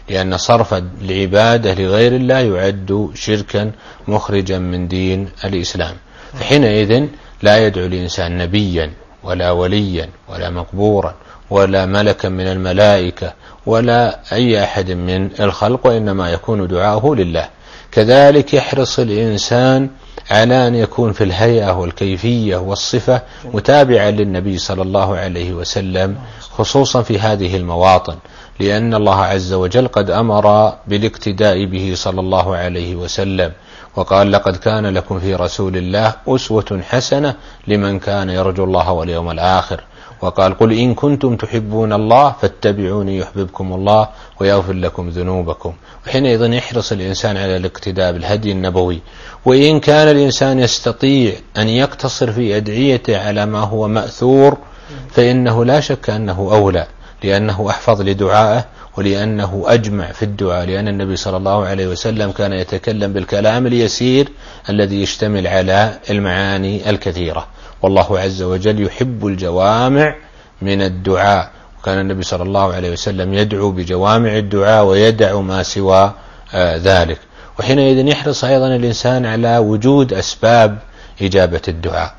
[0.10, 3.71] لأن صرف العبادة لغير الله يعد شركا
[4.08, 5.95] مخرجا من دين الإسلام.
[6.34, 7.06] فحينئذ
[7.41, 8.91] لا يدعو الإنسان نبيا
[9.23, 11.15] ولا وليا ولا مقبورا
[11.49, 13.33] ولا ملكا من الملائكة
[13.65, 17.49] ولا أي أحد من الخلق وإنما يكون دعاؤه لله.
[17.91, 19.89] كذلك يحرص الإنسان
[20.31, 23.21] على أن يكون في الهيئة والكيفية والصفة
[23.53, 28.15] متابعا للنبي صلى الله عليه وسلم خصوصا في هذه المواطن
[28.59, 33.51] لأن الله عز وجل قد أمر بالاقتداء به صلى الله عليه وسلم
[33.95, 37.35] وقال لقد كان لكم في رسول الله أسوة حسنة
[37.67, 39.83] لمن كان يرجو الله واليوم الآخر
[40.21, 45.73] وقال قل إن كنتم تحبون الله فاتبعوني يحببكم الله ويغفر لكم ذنوبكم.
[46.08, 48.99] وحينئذ يحرص الإنسان على الاقتداء بالهدي النبوي.
[49.45, 54.58] وإن كان الإنسان يستطيع أن يقتصر في أدعيته على ما هو مأثور
[55.12, 56.88] فإنه لا شك أنه أولى
[57.23, 58.65] لأنه أحفظ لدعائه
[58.97, 60.65] ولأنه أجمع في الدعاء.
[60.65, 64.29] لأن النبي صلى الله عليه وسلم كان يتكلم بالكلام اليسير
[64.69, 67.47] الذي يشتمل على المعاني الكثيرة.
[67.81, 70.15] والله عز وجل يحب الجوامع
[70.61, 71.51] من الدعاء.
[71.79, 76.13] وكان النبي صلى الله عليه وسلم يدعو بجوامع الدعاء ويدع ما سوى
[76.53, 77.19] آه، ذلك.
[77.59, 80.77] وحينئذ يحرص أيضا الإنسان على وجود أسباب
[81.21, 82.13] إجابة الدعاء.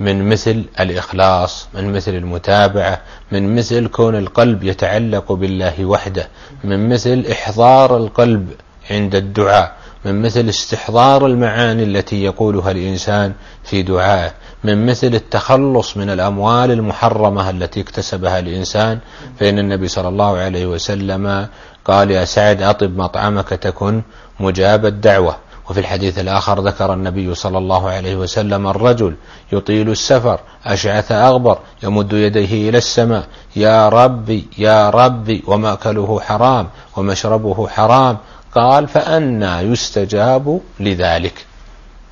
[0.00, 3.00] من مثل الإخلاص من مثل المتابعة
[3.32, 6.28] من مثل كون القلب يتعلق بالله وحده
[6.64, 8.48] من مثل إحضار القلب
[8.90, 9.72] عند الدعاء.
[10.04, 13.32] من مثل استحضار المعاني التي يقولها الإنسان
[13.64, 14.32] في دعائه
[14.64, 18.98] من مثل التخلص من الأموال المحرمة التي اكتسبها الإنسان.
[19.40, 21.46] فإن النبي صلى الله عليه وسلم
[21.84, 24.02] قال يا سعد أطب مطعمك تكن
[24.40, 25.36] مجاب الدعوة.
[25.70, 29.14] وفي الحديث الآخر ذكر النبي صلى الله عليه وسلم الرجل
[29.52, 37.68] يطيل السفر أشعث أغبر يمد يديه إلى السماء يا ربي يا ربي ومأكله حرام ومشربه
[37.68, 38.16] حرام
[38.54, 41.46] قال فأنا يستجاب لذلك.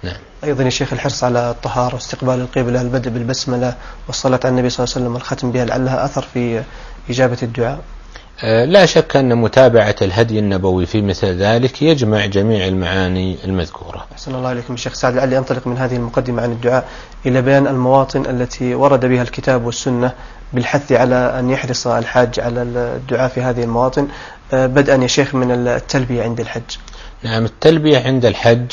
[0.02, 0.16] نعم.
[0.44, 3.74] أيضا يا شيخ الحرص على الطهارة واستقبال القبلة البدء بالبسملة
[4.06, 6.62] والصلاة على النبي صلى الله عليه وسلم والختم بها لعلها أثر في
[7.10, 7.80] إجابة الدعاء.
[8.42, 14.06] آه، لا شك أن متابعة الهدي النبوي في مثل ذلك يجمع جميع المعاني المذكورة.
[14.12, 16.88] أحسن الله عليكم الشيخ سعد لعلي أنطلق من هذه المقدمة عن الدعاء
[17.26, 20.12] إلى بيان المواطن التي ورد بها الكتاب والسنة
[20.52, 24.08] بالحث على أن يحرص الحاج على الدعاء في هذه المواطن.
[24.52, 26.62] بدءا يا شيخ من التلبية عند الحج.
[27.22, 28.72] نعم التلبية عند الحج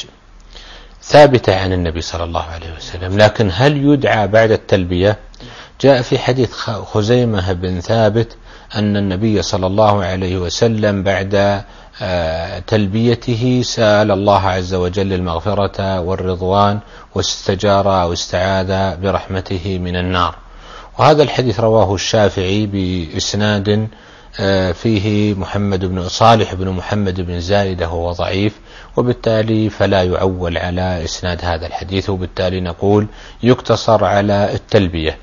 [1.03, 5.17] ثابتة عن النبي صلى الله عليه وسلم لكن هل يدعى بعد التلبية؟
[5.81, 8.37] جاء في حديث خزيمة بن ثابت
[8.75, 11.63] أن النبي صلى الله عليه وسلم بعد
[12.01, 16.79] آه، تلبيته سأل الله عز وجل المغفرة والرضوان
[17.15, 20.35] واستجار أو استعاذ برحمته من النار.
[20.99, 23.87] وهذا الحديث رواه الشافعي بإسناد
[24.73, 28.59] فيه محمد بن صالح بن محمد بن زايدة وهو ضعيف
[28.97, 33.07] وبالتالي فلا يعول على إسناد هذا الحديث وبالتالي نقول
[33.43, 35.17] يقتصر على التلبية.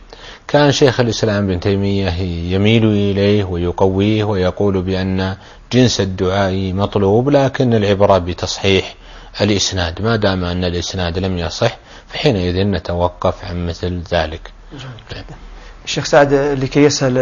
[0.49, 2.11] كان شيخ الإسلام ابن تيمية
[2.55, 5.37] يميل إليه ويقويه ويقول بأن
[5.73, 8.95] جنس الدعاء مطلوب لكن العبرة بتصحيح
[9.41, 10.03] الإسناد.
[10.03, 11.77] ما دام أن الإسناد لم يصح
[12.09, 14.53] فحينئذ نتوقف عن مثل ذلك.
[15.85, 17.15] الشيخ سعد لكي يسهل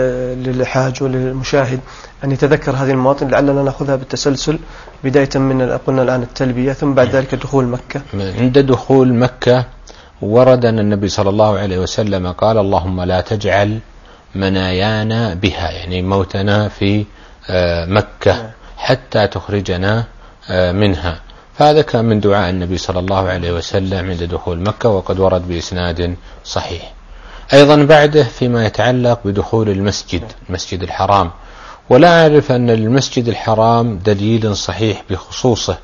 [0.45, 1.81] للحاج وللمشاهد
[2.25, 4.59] أن يتذكر هذه المواطن لعلنا نأخذها بالتسلسل
[5.05, 8.01] بداية من قلنا الآن التلبية ثم بعد ذلك دخول مكة.
[8.15, 9.65] عند دخول مكة
[10.23, 13.79] ورد أن النبي صلى الله عليه وسلم قال اللهم لا تجعل
[14.35, 15.71] منايانا بها.
[15.71, 17.05] يعني موتنا في
[17.51, 20.05] آه، مكة حتى تخرجنا
[20.51, 21.21] آه، منها.
[21.59, 26.17] فهذا كان من دعاء النبي صلى الله عليه وسلم عند دخول مكة وقد ورد بإسناد
[26.45, 26.93] صحيح.
[27.53, 31.31] أيضا بعده فيما يتعلق بدخول المسجد المسجد الحرام.
[31.91, 35.79] ولا أعرف أن المسجد الحرام دليل صحيح بخصوصه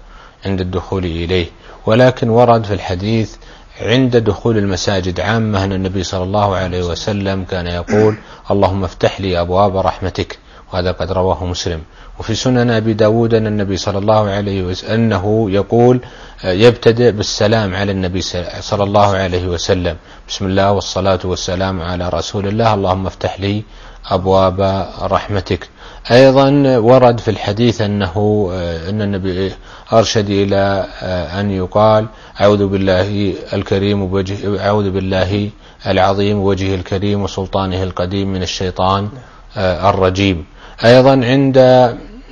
[0.46, 1.46] عند الدخول إليه.
[1.86, 3.34] ولكن ورد في الحديث
[3.80, 8.16] عند دخول المساجد عامة أن النبي صلى الله عليه وسلم كان يقول
[8.50, 10.38] اللهم افتح لي أبواب رحمتك.
[10.72, 11.80] وهذا قد رواه مسلم.
[12.18, 16.00] وفي سنن أبي داود أن النبي صلى الله عليه وسلم أنه يقول
[16.44, 18.20] يبتدئ بالسلام على النبي
[18.60, 19.96] صلى الله عليه وسلم.
[20.28, 22.74] بسم الله والصلاة والسلام على رسول الله.
[22.74, 23.62] اللهم افتح لي
[24.10, 25.68] أبواب رحمتك.
[26.10, 28.48] أيضا ورد في الحديث أنه
[28.88, 29.52] أن النبي
[29.92, 30.86] أرشد إلى
[31.40, 32.06] أن يقال
[32.40, 35.50] أعوذ بالله الكريم وجه أعوذ بالله
[35.86, 39.08] العظيم وجهه الكريم وسلطانه القديم من الشيطان
[39.56, 40.44] الرجيم.
[40.84, 41.58] أيضا عند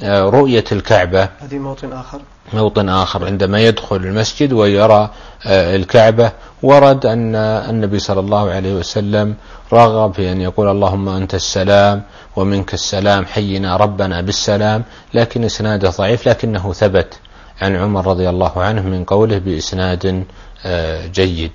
[0.05, 1.29] رؤية الكعبة.
[1.41, 2.21] هذه موطن آخر.
[2.53, 5.11] موطن آخر عندما يدخل المسجد ويرى
[5.47, 6.33] الكعبة
[6.63, 9.35] ورد أن النبي صلى الله عليه وسلم
[9.73, 12.03] رغب في أن يقول اللهم أنت السلام
[12.37, 14.83] ومنك السلام حينا ربنا بالسلام
[15.15, 17.19] لكن إسناده ضعيف لكنه ثبت
[17.63, 20.25] عن عمر رضي الله عنه من قوله بإسناد
[20.67, 21.51] آه، جيد.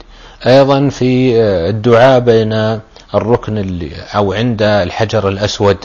[0.48, 2.80] أيضا في آه، الدعاء بين
[3.16, 5.78] الركن أو عند الحجر الأسود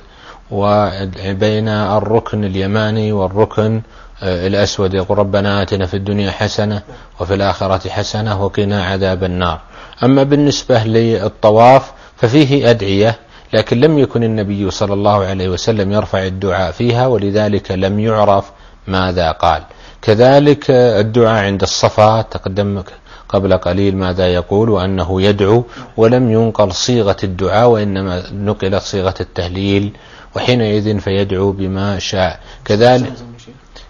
[0.50, 3.82] وبين الركن اليماني والركن
[4.22, 6.82] آه، الأسود يقول ربنا آتنا في الدنيا حسنة
[7.20, 9.60] وفي الآخرة حسنة وقنا عذاب النار.
[10.04, 13.18] أما بالنسبة للطواف ففيه أدعية
[13.52, 18.50] لكن لم يكن النبي صلى الله عليه وسلم يرفع الدعاء فيها ولذلك لم يعرف
[18.86, 19.62] ماذا قال.
[20.02, 22.82] كذلك الدعاء عند الصفا تقدم
[23.28, 25.64] قبل قليل ماذا يقول وأنه يدعو
[25.96, 29.92] ولم ينقل صيغة الدعاء وإنما نقلت صيغة التهليل.
[30.36, 32.40] وحينئذ فيدعو بما شاء.
[32.64, 33.12] كذلك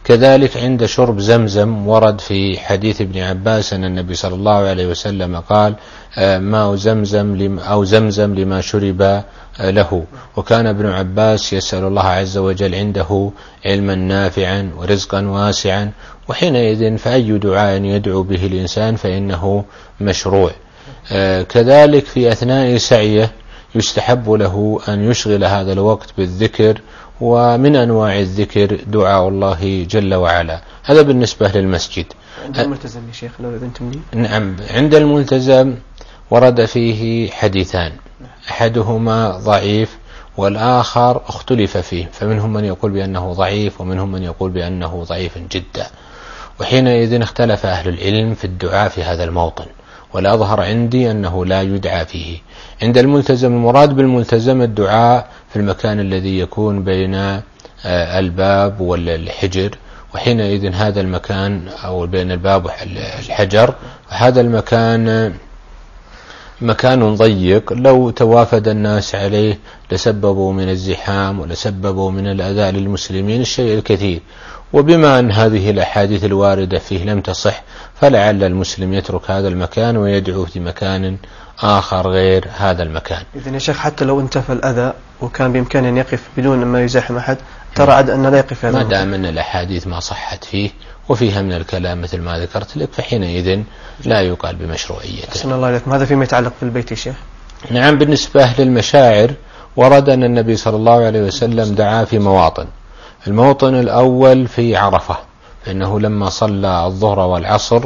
[0.04, 5.36] كذلك عند شرب زمزم ورد في حديث ابن عباس أن النبي صلى الله عليه وسلم
[5.36, 5.74] قال
[6.18, 10.04] آه، ماء زمزم أو زمزم لما شرب آه، له.
[10.36, 13.30] وكان ابن عباس يسأل الله عز وجل عنده
[13.64, 15.90] علما نافعا ورزقا واسعا.
[16.28, 19.64] وحينئذ فأي دعاء يدعو به الإنسان فإنه
[20.00, 20.50] مشروع.
[21.12, 23.30] آه، كذلك في أثناء سعيه
[23.76, 26.80] يستحب له أن يشغل هذا الوقت بالذكر
[27.20, 30.60] ومن أنواع الذكر دعاء الله جل وعلا.
[30.84, 32.06] هذا بالنسبة للمسجد.
[32.44, 34.20] عند الملتزم يا شيخ لو أذنتم لي.
[34.20, 35.74] نعم عند الملتزم
[36.30, 37.92] ورد فيه حديثان.
[38.50, 39.98] أحدهما ضعيف
[40.36, 45.86] والآخر اختلف فيه فمنهم من يقول بأنه ضعيف ومنهم من يقول بأنه ضعيف جدا.
[46.60, 49.66] وحينئذ اختلف أهل العلم في الدعاء في هذا الموطن.
[50.16, 52.38] والأظهر عندي أنه لا يدعى فيه.
[52.82, 59.70] عند الملتزم المراد بالملتزم الدعاء في المكان الذي يكون بين آه، الباب والحجر
[60.14, 63.74] وحينئذ هذا المكان أو بين الباب والحجر.
[64.08, 65.34] هذا المكان
[66.60, 67.72] مكان ضيق.
[67.72, 69.58] لو توافد الناس عليه
[69.92, 74.20] لسببوا من الزحام ولسببوا من الأذى للمسلمين الشيء الكثير.
[74.72, 77.62] وبما أن هذه الأحاديث الواردة فيه لم تصح
[78.00, 81.16] فلعل المسلم يترك هذا المكان ويدعو في مكان
[81.60, 83.22] آخر غير هذا المكان.
[83.36, 87.36] إذن يا شيخ حتى لو انتفى الأذى وكان بإمكانه أن يقف بدون ما يزاحم أحد
[87.74, 90.70] ترى عد أن لا يقف هذا ما دام أن الأحاديث ما صحت فيه
[91.08, 93.62] وفيها من الكلام مثل ما ذكرت لك فحينئذ
[94.04, 95.28] لا يقال بمشروعيته.
[95.28, 97.14] أحسن الله عليكم هذا فيما يتعلق بالبيت يا شيخ.
[97.70, 99.30] نعم بالنسبة للمشاعر
[99.76, 102.66] ورد أن النبي صلى الله عليه وسلم دعا في مواطن.
[103.26, 105.16] الموطن الأول في عرفة
[105.64, 107.84] فإنه لما صلى الظهر والعصر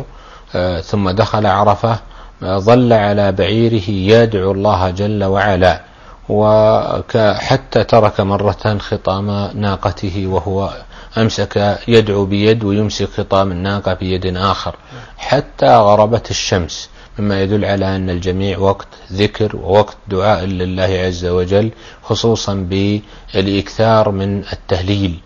[0.55, 1.99] آه، ثم دخل عرفة
[2.43, 5.81] آه، ظل على بعيره يدعو الله جل وعلا
[6.29, 10.71] وحتى ترك مرة خطام ناقته وهو
[11.19, 14.77] أمسك يدعو بيد ويمسك خطام الناقة بيد آخر
[15.19, 21.71] حتى غربت الشمس مما يدل على أن الجميع وقت ذكر ووقت دعاء لله عز وجل
[22.03, 25.21] خصوصا بالإكثار من التهليل.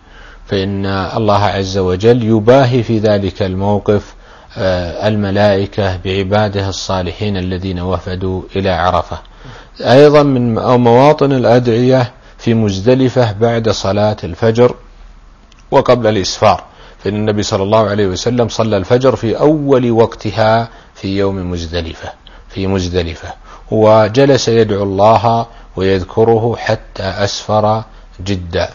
[0.55, 4.14] فإن الله عز وجل يباهي في ذلك الموقف
[4.57, 9.19] آه، الملائكة بعباده الصالحين الذين وفدوا إلى عرفة.
[9.81, 14.75] أيضا من مواطن الأدعية في مزدلفة بعد صلاة الفجر
[15.71, 16.64] وقبل الإسفار.
[16.99, 22.12] فإن النبي صلى الله عليه وسلم صلى الفجر في أول وقتها في يوم مزدلفة
[22.49, 23.29] في مزدلفة.
[23.71, 27.85] وجلس يدعو الله ويذكره حتى أسفر
[28.25, 28.69] جدا.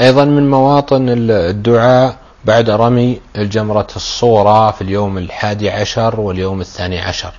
[0.00, 7.32] أيضا من مواطن الدعاء بعد رمي الجمرة الصورة في اليوم الحادي عشر واليوم الثاني عشر.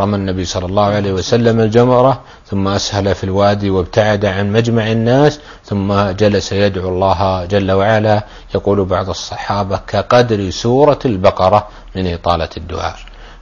[0.00, 5.40] رمى النبي صلى الله عليه وسلم الجمرة ثم أسهل في الوادي وابتعد عن مجمع الناس
[5.64, 8.24] ثم جلس يدعو الله جل وعلا.
[8.54, 12.96] يقول بعض الصحابة كقدر سورة البقرة من إطالة الدعاء.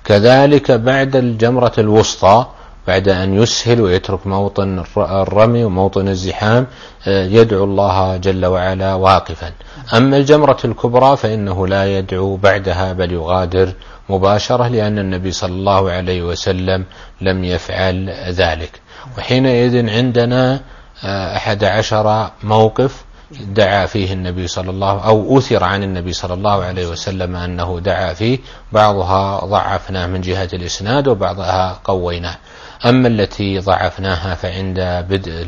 [0.05, 2.47] كذلك بعد الجمرة الوسطى
[2.89, 6.67] بعد أن يسهل ويترك موطن الرمي وموطن الزحام
[7.07, 9.53] آه، يدعو الله جل وعلا واقفا.
[9.95, 13.73] أما الجمرة الكبرى فإنه لا يدعو بعدها بل يغادر
[14.09, 16.85] مباشرة لأن النبي صلى الله عليه وسلم
[17.21, 18.81] لم يفعل ذلك.
[19.19, 20.61] وحينئذ عندنا
[21.05, 23.05] آه، أحد عشر موقف
[23.41, 28.15] دعا فيه النبي صلى الله أو أثر عن النبي صلى الله عليه وسلم أنه دعا
[28.15, 28.39] فيه.
[28.73, 32.37] بعضها ضعفناه من جهة الإسناد وبعضها قويناه
[32.85, 35.47] أما التي ضعفناها فعند بدء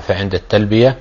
[0.00, 0.96] فعند التلبية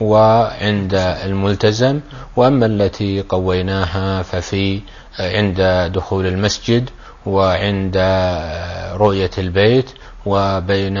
[0.00, 2.00] وعند الملتزم
[2.36, 4.80] وأما التي قويناها ففي
[5.18, 6.90] عند دخول المسجد
[7.26, 7.96] وعند
[8.96, 9.90] رؤية البيت
[10.26, 10.98] وبين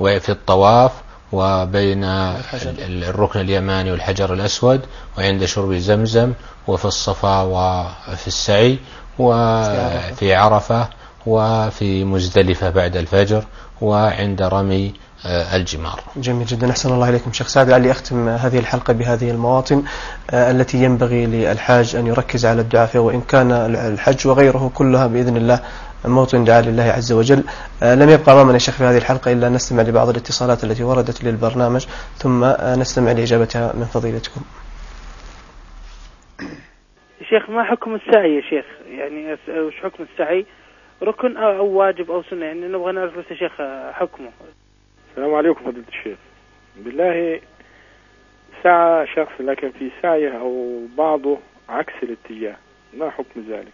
[0.00, 0.92] وفي الطواف
[1.32, 4.80] وبين الركن اليماني والحجر الأسود
[5.18, 6.32] وعند شرب زمزم
[6.66, 8.78] وفي الصفا وفي السعي
[9.18, 10.88] وفي عرفة.
[11.26, 13.44] وفي مزدلفة بعد الفجر
[13.80, 14.94] وعند رمي
[15.26, 16.00] آه، الجمار.
[16.16, 16.70] جميل جدا.
[16.70, 17.68] أحسن الله إليكم شيخ سعد.
[17.68, 19.82] لعلي أختم هذه الحلقة بهذه المواطن
[20.30, 23.52] آه، التي ينبغي للحاج أن يركز على الدعاء فيها وإن كان
[23.92, 25.60] الحج وغيره كلها بإذن الله
[26.04, 27.44] موطن دعاء لله عز وجل.
[27.82, 31.24] آه، لم يبقى أمامنا يا شيخ في هذه الحلقة إلا نستمع لبعض الاتصالات التي وردت
[31.24, 32.44] للبرنامج ثم
[32.80, 34.40] نستمع لإجابتها من فضيلتكم.
[37.28, 38.64] شيخ ما حكم السعي يا شيخ؟
[38.98, 39.32] يعني
[39.66, 40.46] وش حكم السعي؟
[41.02, 42.46] ركن أو واجب أو سنة.
[42.46, 43.52] يعني نبغى نعرف بس يا شيخ
[43.92, 44.30] حكمه.
[45.10, 46.18] السلام عليكم فضيلة الشيخ.
[46.76, 47.40] بالله
[48.62, 52.56] سعى شخص لكن في سعيه أو بعضه عكس الاتجاه.
[52.94, 53.72] ما حكم ذلك؟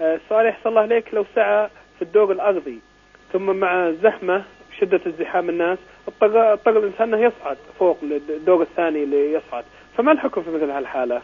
[0.00, 1.14] السؤال يحصل الله عليك.
[1.14, 2.78] لو سعى في الدوق الأرضي
[3.32, 4.44] ثم مع زحمة
[4.80, 5.78] شدة ازدحام الناس
[6.08, 9.64] اضطر الإنسان أنه يصعد فوق الدوق الثاني اللي يصعد.
[9.96, 11.22] فما الحكم في مثل هالحالة؟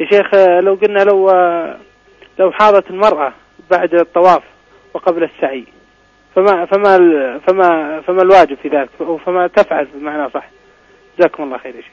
[0.00, 1.30] يا شيخ لو قلنا لو
[2.38, 3.32] لو حاضت المرأة
[3.70, 4.42] بعد الطواف
[4.94, 5.66] وقبل السعي.
[6.34, 6.98] فما فما
[7.46, 8.90] فما فما الواجب في ذلك
[9.26, 10.48] فما تفعل بمعنى صح.
[11.18, 11.90] جزاكم الله خير يا شيخ.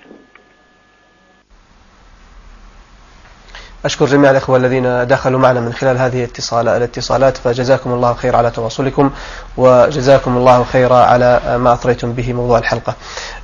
[3.86, 9.12] أشكر جميع الإخوة الذين دخلوا معنا من خلال هذه الاتصالات فجزاكم الله خير على تواصلكم
[9.58, 12.96] وجزاكم الله خيرا على ما أثريتم به موضوع الحلقة.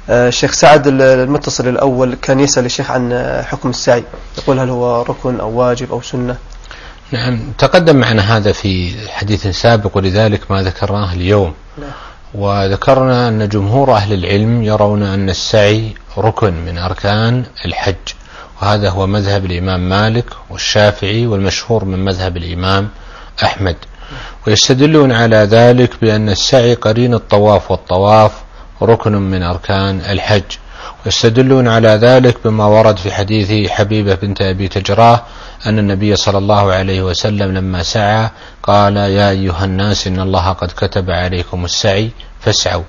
[0.09, 3.13] الشيخ سعد المتصل الأول كان يسأل الشيخ عن
[3.47, 4.03] حكم السعي.
[4.37, 6.37] يقول هل هو ركن أو واجب أو سنة؟
[7.11, 11.53] نعم تقدم معنا هذا في حديث سابق ولذلك ما ذكرناه اليوم.
[11.77, 11.89] نعم.
[12.33, 17.95] وذكرنا أن جمهور أهل العلم يرون أن السعي ركن من أركان الحج.
[18.61, 22.89] وهذا هو مذهب الإمام مالك والشافعي والمشهور من مذهب الإمام
[23.43, 23.75] أحمد.
[24.47, 28.31] ويستدلون على ذلك بأن السعي قرين الطواف والطواف
[28.81, 30.51] ركن من أركان الحج.
[31.05, 35.21] ويستدلون على ذلك بما ورد في حديث حبيبة بنت أبي تجراه
[35.65, 38.29] أن النبي صلى الله عليه وسلم لما سعى
[38.63, 42.09] قال يا أيها الناس إن الله قد كتب عليكم السعي
[42.41, 42.83] فاسعوا.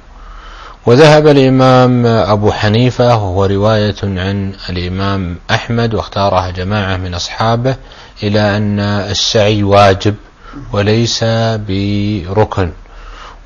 [0.86, 7.76] وذهب الإمام أبو حنيفة وهو رواية عن الإمام أحمد واختارها جماعة من أصحابه
[8.22, 10.14] إلى أن السعي واجب
[10.72, 11.24] وليس
[11.68, 12.72] بركن.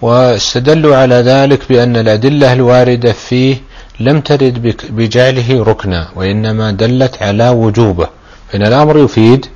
[0.03, 3.57] واستدلوا على ذلك بأن الأدلة الواردة فيه
[4.01, 8.09] لم ترد بجعله ركنا وإنما دلت على وجوبه.
[8.49, 9.47] فإن الأمر يفيد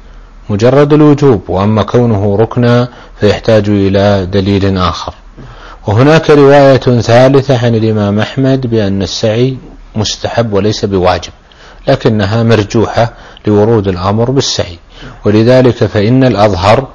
[0.50, 2.88] مجرد الوجوب وأما كونه ركنا
[3.20, 5.14] فيحتاج إلى دليل آخر.
[5.86, 9.56] وهناك رواية ثالثة عن الإمام أحمد بأن السعي
[9.96, 11.32] مستحب وليس بواجب
[11.88, 13.12] لكنها مرجوحة
[13.46, 14.78] لورود الأمر بالسعي.
[15.24, 16.88] ولذلك فإن الأظهر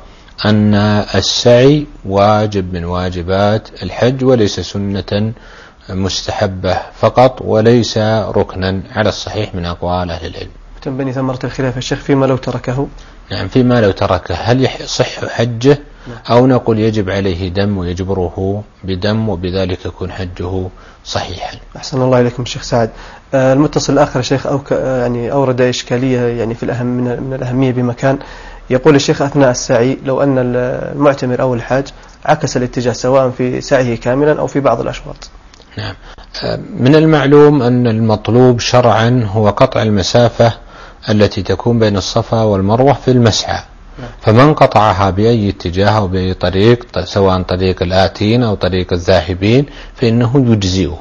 [0.45, 0.75] أن
[1.15, 5.33] السعي واجب من واجبات الحج وليس سنة
[5.89, 10.49] مستحبة فقط وليس ركنا على الصحيح من أقوال أهل العلم.
[10.81, 12.87] تنبني ثمرة الخلاف الشيخ فيما لو تركه.
[13.31, 14.35] نعم فيما لو تركه.
[14.35, 15.79] هل يصح حجه
[16.29, 20.67] أو نقول يجب عليه دم ويجبره بدم وبذلك يكون حجه
[21.05, 22.89] صحيحا؟ أحسن الله إليكم شيخ سعد.
[23.33, 28.19] آه، المتصل الآخر شيخ أو يعني أورد إشكالية يعني في الأهم من الأهمية بمكان.
[28.69, 31.87] يقول الشيخ أثناء السعي لو أن المعتمر أو الحاج
[32.25, 35.29] عكس الاتجاه سواء في سعيه كاملا أو في بعض الأشواط.
[35.77, 35.95] نعم
[36.79, 40.53] من المعلوم أن المطلوب شرعا هو قطع المسافة
[41.09, 43.59] التي تكون بين الصفا والمروة في المسعى.
[44.21, 49.65] فمن قطعها بأي اتجاه أو بأي طريق سواء طريق الآتين أو طريق الذاهبين
[49.95, 50.99] فإنه يجزئه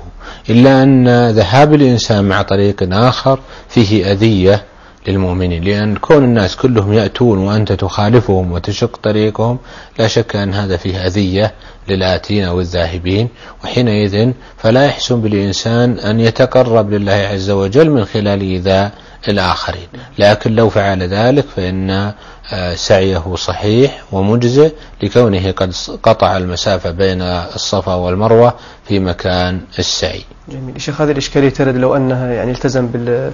[0.51, 4.65] إلا أن ذهاب الإنسان مع طريق آخر فيه أذية
[5.07, 9.59] للمؤمنين لأن كون الناس كلهم يأتون وأنت تخالفهم وتشق طريقهم
[9.99, 11.55] لا شك أن هذا فيه أذية
[11.89, 13.29] للآتين أو الذاهبين
[13.65, 18.93] وحينئذ فلا يحسن بالإنسان أن يتقرب لله عز وجل من خلال إيذاء
[19.29, 19.89] الآخرين.
[20.19, 22.13] لكن لو فعل ذلك فإن
[22.53, 24.73] آه، سعيه صحيح ومجزئ
[25.03, 28.55] لكونه قد قطع المسافة بين الصفا والمروة
[28.89, 30.25] في مكان السعي.
[30.49, 30.81] جميل.
[30.81, 33.33] شيخ هذه الإشكالية ترد لو أنها يعني التزم بال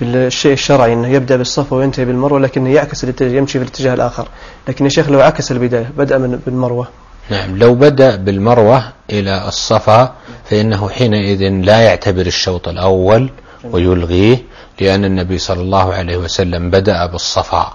[0.00, 4.28] بالشيء الشرعي إنه يبدأ بالصفا وينتهي بالمروة لكنه يعكس الاتجاه يمشي في الاتجاه الآخر.
[4.68, 6.88] لكن يا شيخ لو عكس البداية بدأ من بالمروة.
[7.30, 10.12] نعم لو بدأ بالمروة إلى الصفا
[10.44, 13.30] فإنه حينئذ لا يعتبر الشوط الأول
[13.64, 14.42] ويلغيه
[14.80, 17.72] لأن النبي صلى الله عليه وسلم بدأ بالصفا.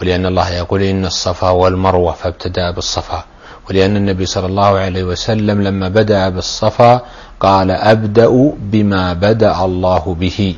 [0.00, 3.24] ولأن الله يقول إن الصفا والمروة فابتدأ بالصفا.
[3.70, 7.00] ولأن النبي صلى الله عليه وسلم لما بدأ بالصفا
[7.40, 10.54] قال أبدأ بما بدأ الله به.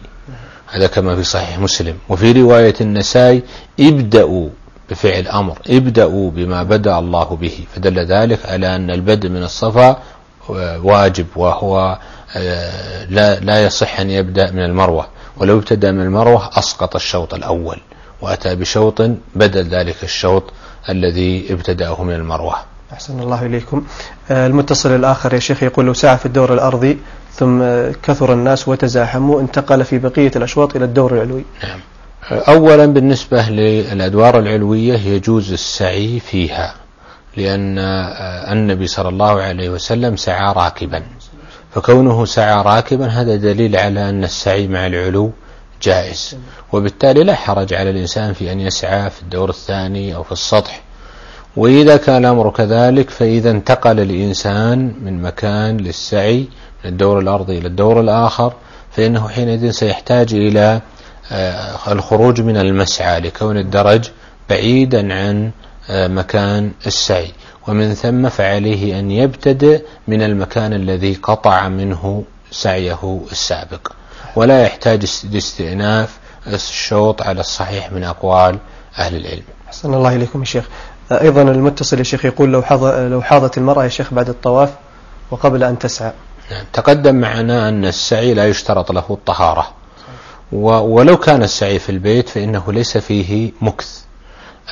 [0.71, 1.97] هذا كما في صحيح مسلم.
[2.09, 3.43] وفي رواية النسائي
[3.81, 4.49] ابدأوا
[4.91, 7.67] بفعل أمر ابدأوا بما بدأ الله به.
[7.75, 10.03] فدل ذلك على أن البدء من الصفا
[10.83, 11.99] واجب وهو
[12.37, 15.07] آه، لا لا يصح أن يبدأ من المروة.
[15.37, 17.81] ولو ابتدأ من المروة أسقط الشوط الأول
[18.21, 19.03] وأتى بشوط
[19.35, 20.45] بدل ذلك الشوط
[20.89, 22.55] الذي ابتدأه من المروة.
[22.93, 23.87] أحسن الله إليكم.
[24.31, 26.99] آه، المتصل الآخر يا شيخ يقول لو سعى في الدور الأرضي.
[27.39, 27.63] ثم
[28.03, 31.45] كثر الناس وتزاحموا انتقل في بقية الأشواط إلى الدور العلوي.
[31.63, 31.81] نعم.
[32.31, 36.75] أولا بالنسبة للأدوار العلوية يجوز السعي فيها
[37.37, 37.79] لأن
[38.53, 41.03] النبي صلى الله عليه وسلم سعى راكبا.
[41.75, 45.31] فكونه سعى راكبا هذا دليل على أن السعي مع العلو
[45.83, 46.37] جائز.
[46.73, 50.81] وبالتالي لا حرج على الإنسان في أن يسعى في الدور الثاني أو في السطح.
[51.57, 56.49] وإذا كان الأمر كذلك فإذا انتقل الإنسان من مكان للسعي
[56.85, 58.53] الدور الأرضي إلى الدور الآخر
[58.91, 60.81] فإنه حينئذ سيحتاج إلى
[61.33, 64.11] آه، الخروج من المسعى لكون الدرج
[64.51, 65.51] بعيدا عن
[65.91, 67.33] آه، مكان السعي.
[67.69, 73.93] ومن ثم فعليه أن يبتدئ من المكان الذي قطع منه سعيه السابق.
[74.37, 78.59] ولا يحتاج لاستئناف الشوط على الصحيح من أقوال
[78.99, 79.43] أهل العلم.
[79.67, 80.65] حسن الله إليكم يا شيخ.
[81.13, 84.71] أيضا المتصل يا شيخ يقول لو حاض لو حاضت المرأة يا شيخ بعد الطواف
[85.31, 86.13] وقبل أن تسعى.
[86.51, 86.65] نعم.
[86.73, 89.69] تقدم معنا أن السعي لا يشترط له الطهارة.
[90.53, 94.01] ولو كان السعي في البيت فإنه ليس فيه مكث.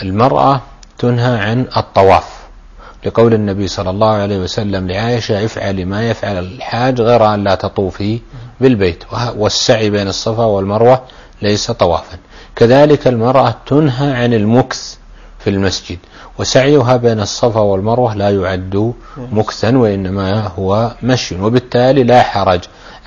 [0.03, 0.61] المرأة
[0.99, 2.37] تنهى عن الطواف.
[3.07, 8.21] لقول النبي صلى الله عليه وسلم لعائشة افعلي ما يفعل الحاج غير أن لا تطوفي
[8.61, 9.05] بالبيت.
[9.37, 11.03] والسعي بين الصفا والمروة
[11.43, 12.19] ليس طوافا.
[12.57, 14.97] كذلك المرأة تنهى عن المكث
[15.39, 15.99] في المسجد.
[16.39, 21.41] وسعيها بين الصفا والمروة لا يعد مكثا وإنما هو مشي.
[21.41, 22.61] وبالتالي لا حرج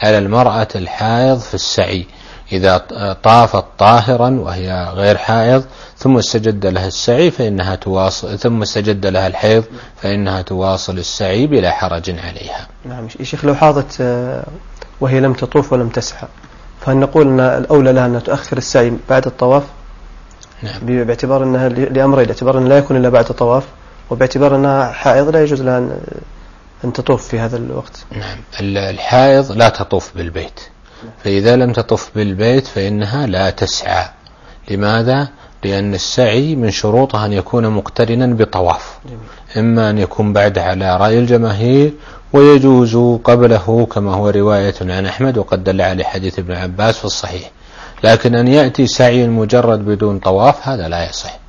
[0.03, 2.05] على المرأة الحائض في السعي.
[2.51, 2.77] إذا
[3.23, 5.63] طافت طاهرا وهي غير حائض
[5.97, 9.63] ثم استجد لها السعي فإنها تواصل ثم استجد لها الحيض
[10.01, 12.67] فإنها تواصل السعي بلا حرج عليها.
[12.85, 13.07] نعم.
[13.19, 14.43] يا شيخ لو حاضت آه،
[15.01, 16.27] وهي لم تطوف ولم تسعى
[16.81, 19.63] فهل نقول أن الأولى لها أن تؤخر السعي بعد الطواف؟
[20.63, 21.05] نعم.
[21.05, 23.63] باعتبار أنها لأمرين باعتبار أنه لا يكون إلا بعد الطواف
[24.09, 25.77] وباعتبار أنها حائض لا يجوز لها
[26.83, 28.05] أن تطوف في هذا الوقت.
[28.11, 28.37] نعم.
[28.61, 30.59] الحائض لا تطوف بالبيت.
[31.23, 34.05] فإذا لم تطف بالبيت فإنها لا تسعى.
[34.71, 35.27] لماذا؟
[35.63, 38.99] لأن السعي من شروطها أن يكون مقترنا بطواف.
[39.57, 41.93] إما أن يكون بعد على رأي الجماهير
[42.33, 47.51] ويجوز قبله كما هو رواية عن أحمد وقد دل عليه حديث ابن عباس في الصحيح.
[48.03, 51.39] لكن أن يأتي سعي مجرد بدون طواف هذا لا يصح.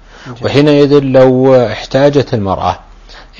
[0.42, 2.78] وحينئذ لو احتاجت المرأة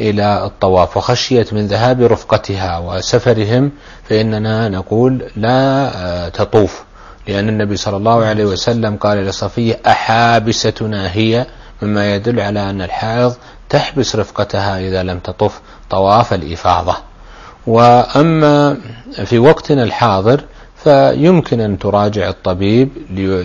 [0.00, 3.70] إلى الطواف وخشيت من ذهاب رفقتها وسفرهم
[4.08, 6.82] فإننا نقول لا تطوف.
[7.28, 11.46] لأن النبي صلى الله عليه وسلم قال لصفية أحابستنا هي
[11.82, 13.34] مما يدل على أن الحائض
[13.68, 16.96] تحبس رفقتها إذا لم تطف طواف الإفاضة.
[17.66, 18.76] وأما
[19.24, 20.40] في وقتنا الحاضر
[20.84, 22.88] فيمكن أن تراجع الطبيب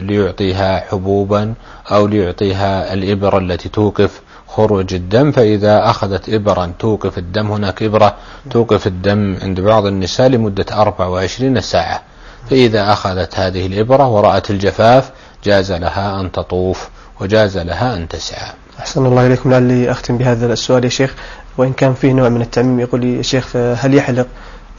[0.10, 1.54] ليعطيها حبوبا
[1.92, 5.32] أو ليعطيها الإبرة التي توقف خروج الدم.
[5.32, 8.16] فإذا أخذت إبرا توقف الدم هناك إبرة
[8.50, 12.02] توقف الدم عند بعض النساء لمدة 24 ساعة.
[12.50, 15.12] فإذا أخذت هذه الإبرة ورأت الجفاف
[15.44, 16.90] جاز لها أن تطوف
[17.22, 18.52] وجاز لها أن تسعى.
[18.80, 19.52] أحسن الله إليكم.
[19.52, 21.14] لعلي أختم بهذا السؤال يا شيخ.
[21.58, 24.28] وإن كان فيه نوع من التعميم يقول لي يا شيخ هل يحلق؟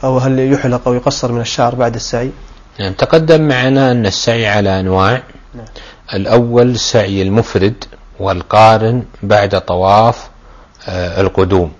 [0.03, 2.31] أو هل يحلق أو يقصر من الشعر بعد السعي؟
[2.79, 5.23] نعم تقدم معنا أن السعي على أنواع.
[5.55, 5.65] نعم.
[6.13, 7.83] الأول سعي المفرد
[8.19, 10.29] والقارن بعد طواف
[10.87, 11.71] آه، القدوم.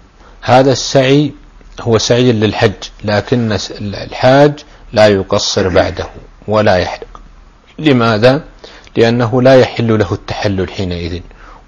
[0.41, 1.33] هذا السعي
[1.81, 2.71] هو سعي للحج
[3.03, 4.53] لكن الحاج
[4.93, 6.07] لا يقصر بعده
[6.47, 7.21] ولا يحلق.
[7.79, 8.43] لماذا؟
[8.95, 11.21] لأنه لا يحل له التحلل حينئذ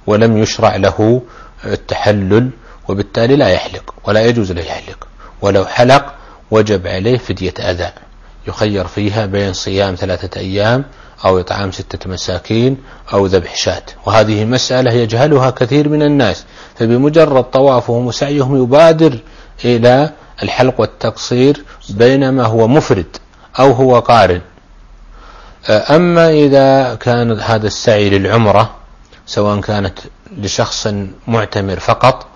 [0.07, 1.21] ولم يشرع له
[1.65, 2.49] التحلل
[2.87, 5.07] وبالتالي لا يحلق ولا يجوز له يحلق.
[5.41, 6.13] ولو حلق
[6.51, 7.89] وجب عليه فدية أذى.
[8.47, 10.85] يخير فيها بين صيام ثلاثة أيام
[11.25, 12.77] أو إطعام ستة مساكين
[13.13, 13.83] أو ذبح شاة.
[14.05, 16.45] وهذه مسألة يجهلها كثير من الناس.
[16.75, 19.19] فبمجرد طوافهم وسعيهم يبادر
[19.65, 20.11] إلى
[20.43, 23.17] الحلق والتقصير بينما هو مفرد
[23.59, 24.41] أو هو قارن.
[25.69, 28.75] أما إذا كان هذا السعي للعمرة
[29.25, 29.99] سواء كانت
[30.37, 30.87] لشخص
[31.27, 32.27] معتمر فقط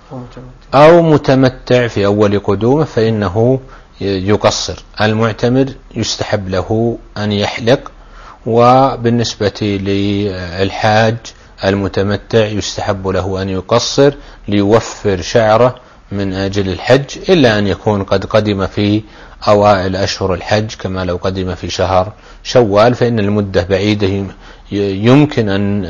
[0.74, 3.60] أو متمتع في أول قدومه فإنه
[4.02, 4.84] يقصر.
[5.02, 5.66] المعتمر
[5.96, 7.92] يستحب له أن يحلق
[8.46, 11.16] وبالنسبة للحاج
[11.66, 14.14] المتمتع يستحب له أن يقصر
[14.48, 15.76] ليوفر شعره
[16.12, 19.02] من أجل الحج إلا أن يكون قد قدم في
[19.48, 22.12] أوائل أشهر الحج كما لو قدم في شهر
[22.44, 24.26] شوال فإن المدة بعيدة
[24.72, 25.86] يمكن أن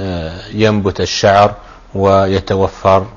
[0.53, 1.55] ينبت الشعر
[1.95, 3.07] ويتوفر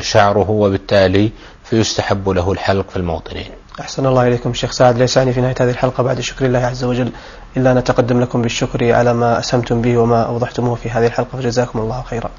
[0.00, 1.30] شعره وبالتالي
[1.64, 3.50] فيستحب له الحلق في الموطنين.
[3.80, 6.84] أحسن الله إليكم شيخ سعد ليس عني في نهاية هذه الحلقة بعد شكر الله عز
[6.84, 7.12] وجل
[7.56, 12.02] إلا نتقدم لكم بالشكر على ما أسهمتم به وما أوضحتموه في هذه الحلقة فجزاكم الله
[12.02, 12.30] خيرا.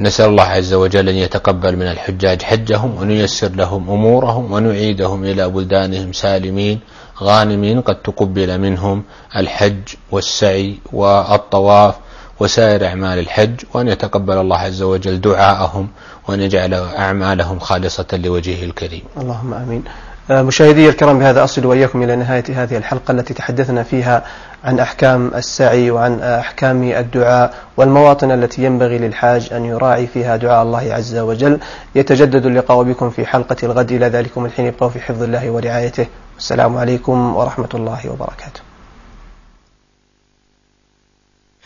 [0.00, 5.24] نسأل الله عز وجل أن يتقبل من الحجاج حجهم وأن ييسر لهم أمورهم وأن يعيدهم
[5.24, 6.80] إلى بلدانهم سالمين
[7.22, 9.02] غانمين قد تقبل منهم
[9.36, 11.94] الحج والسعي والطواف
[12.40, 15.88] وسائر أعمال الحج وأن يتقبل الله عز وجل دعاءهم
[16.28, 19.02] وأن يجعل أعمالهم خالصة لوجهه الكريم.
[19.16, 19.84] اللهم آمين.
[20.30, 24.24] مشاهدي الكرام بهذا أصل وإياكم إلى نهاية هذه الحلقة التي تحدثنا فيها
[24.64, 30.94] عن أحكام السعي وعن أحكام الدعاء والمواطن التي ينبغي للحاج أن يراعي فيها دعاء الله
[30.94, 31.58] عز وجل.
[31.94, 33.92] يتجدد اللقاء بكم في حلقة الغد.
[33.92, 36.06] إلى ذلكم الحين ابقوا في حفظ الله ورعايته.
[36.34, 38.60] والسلام عليكم ورحمة الله وبركاته.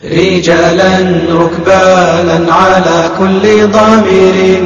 [0.03, 0.99] رجالا
[1.33, 4.61] ركبانا على كل ضامر.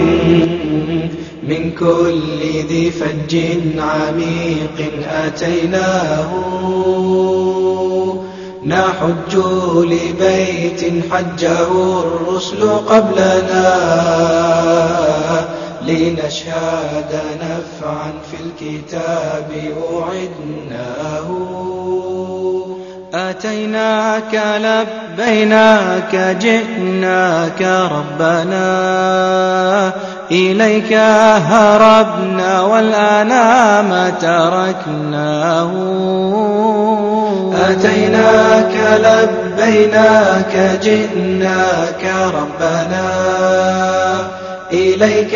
[1.48, 3.36] من كل ذي فج
[3.78, 4.91] عميق
[5.26, 6.32] أتيناه.
[8.66, 9.36] نحج
[9.78, 10.82] لبيت
[11.12, 13.76] حجه الرسل قبلنا
[15.82, 19.52] لنشهد نفعا في الكتاب
[19.93, 21.28] أعدناه
[23.16, 27.61] أتيناك لبيناك جئناك
[27.91, 28.66] ربنا
[30.32, 30.93] إليك
[31.49, 35.72] هربنا والآنام تركناه.
[37.70, 42.03] أتيناك لبيناك جئناك
[42.34, 43.07] ربنا
[44.74, 45.36] إليك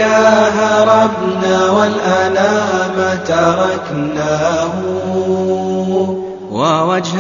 [0.60, 4.74] هربنا والأنام تركناه.
[6.52, 7.18] ووجه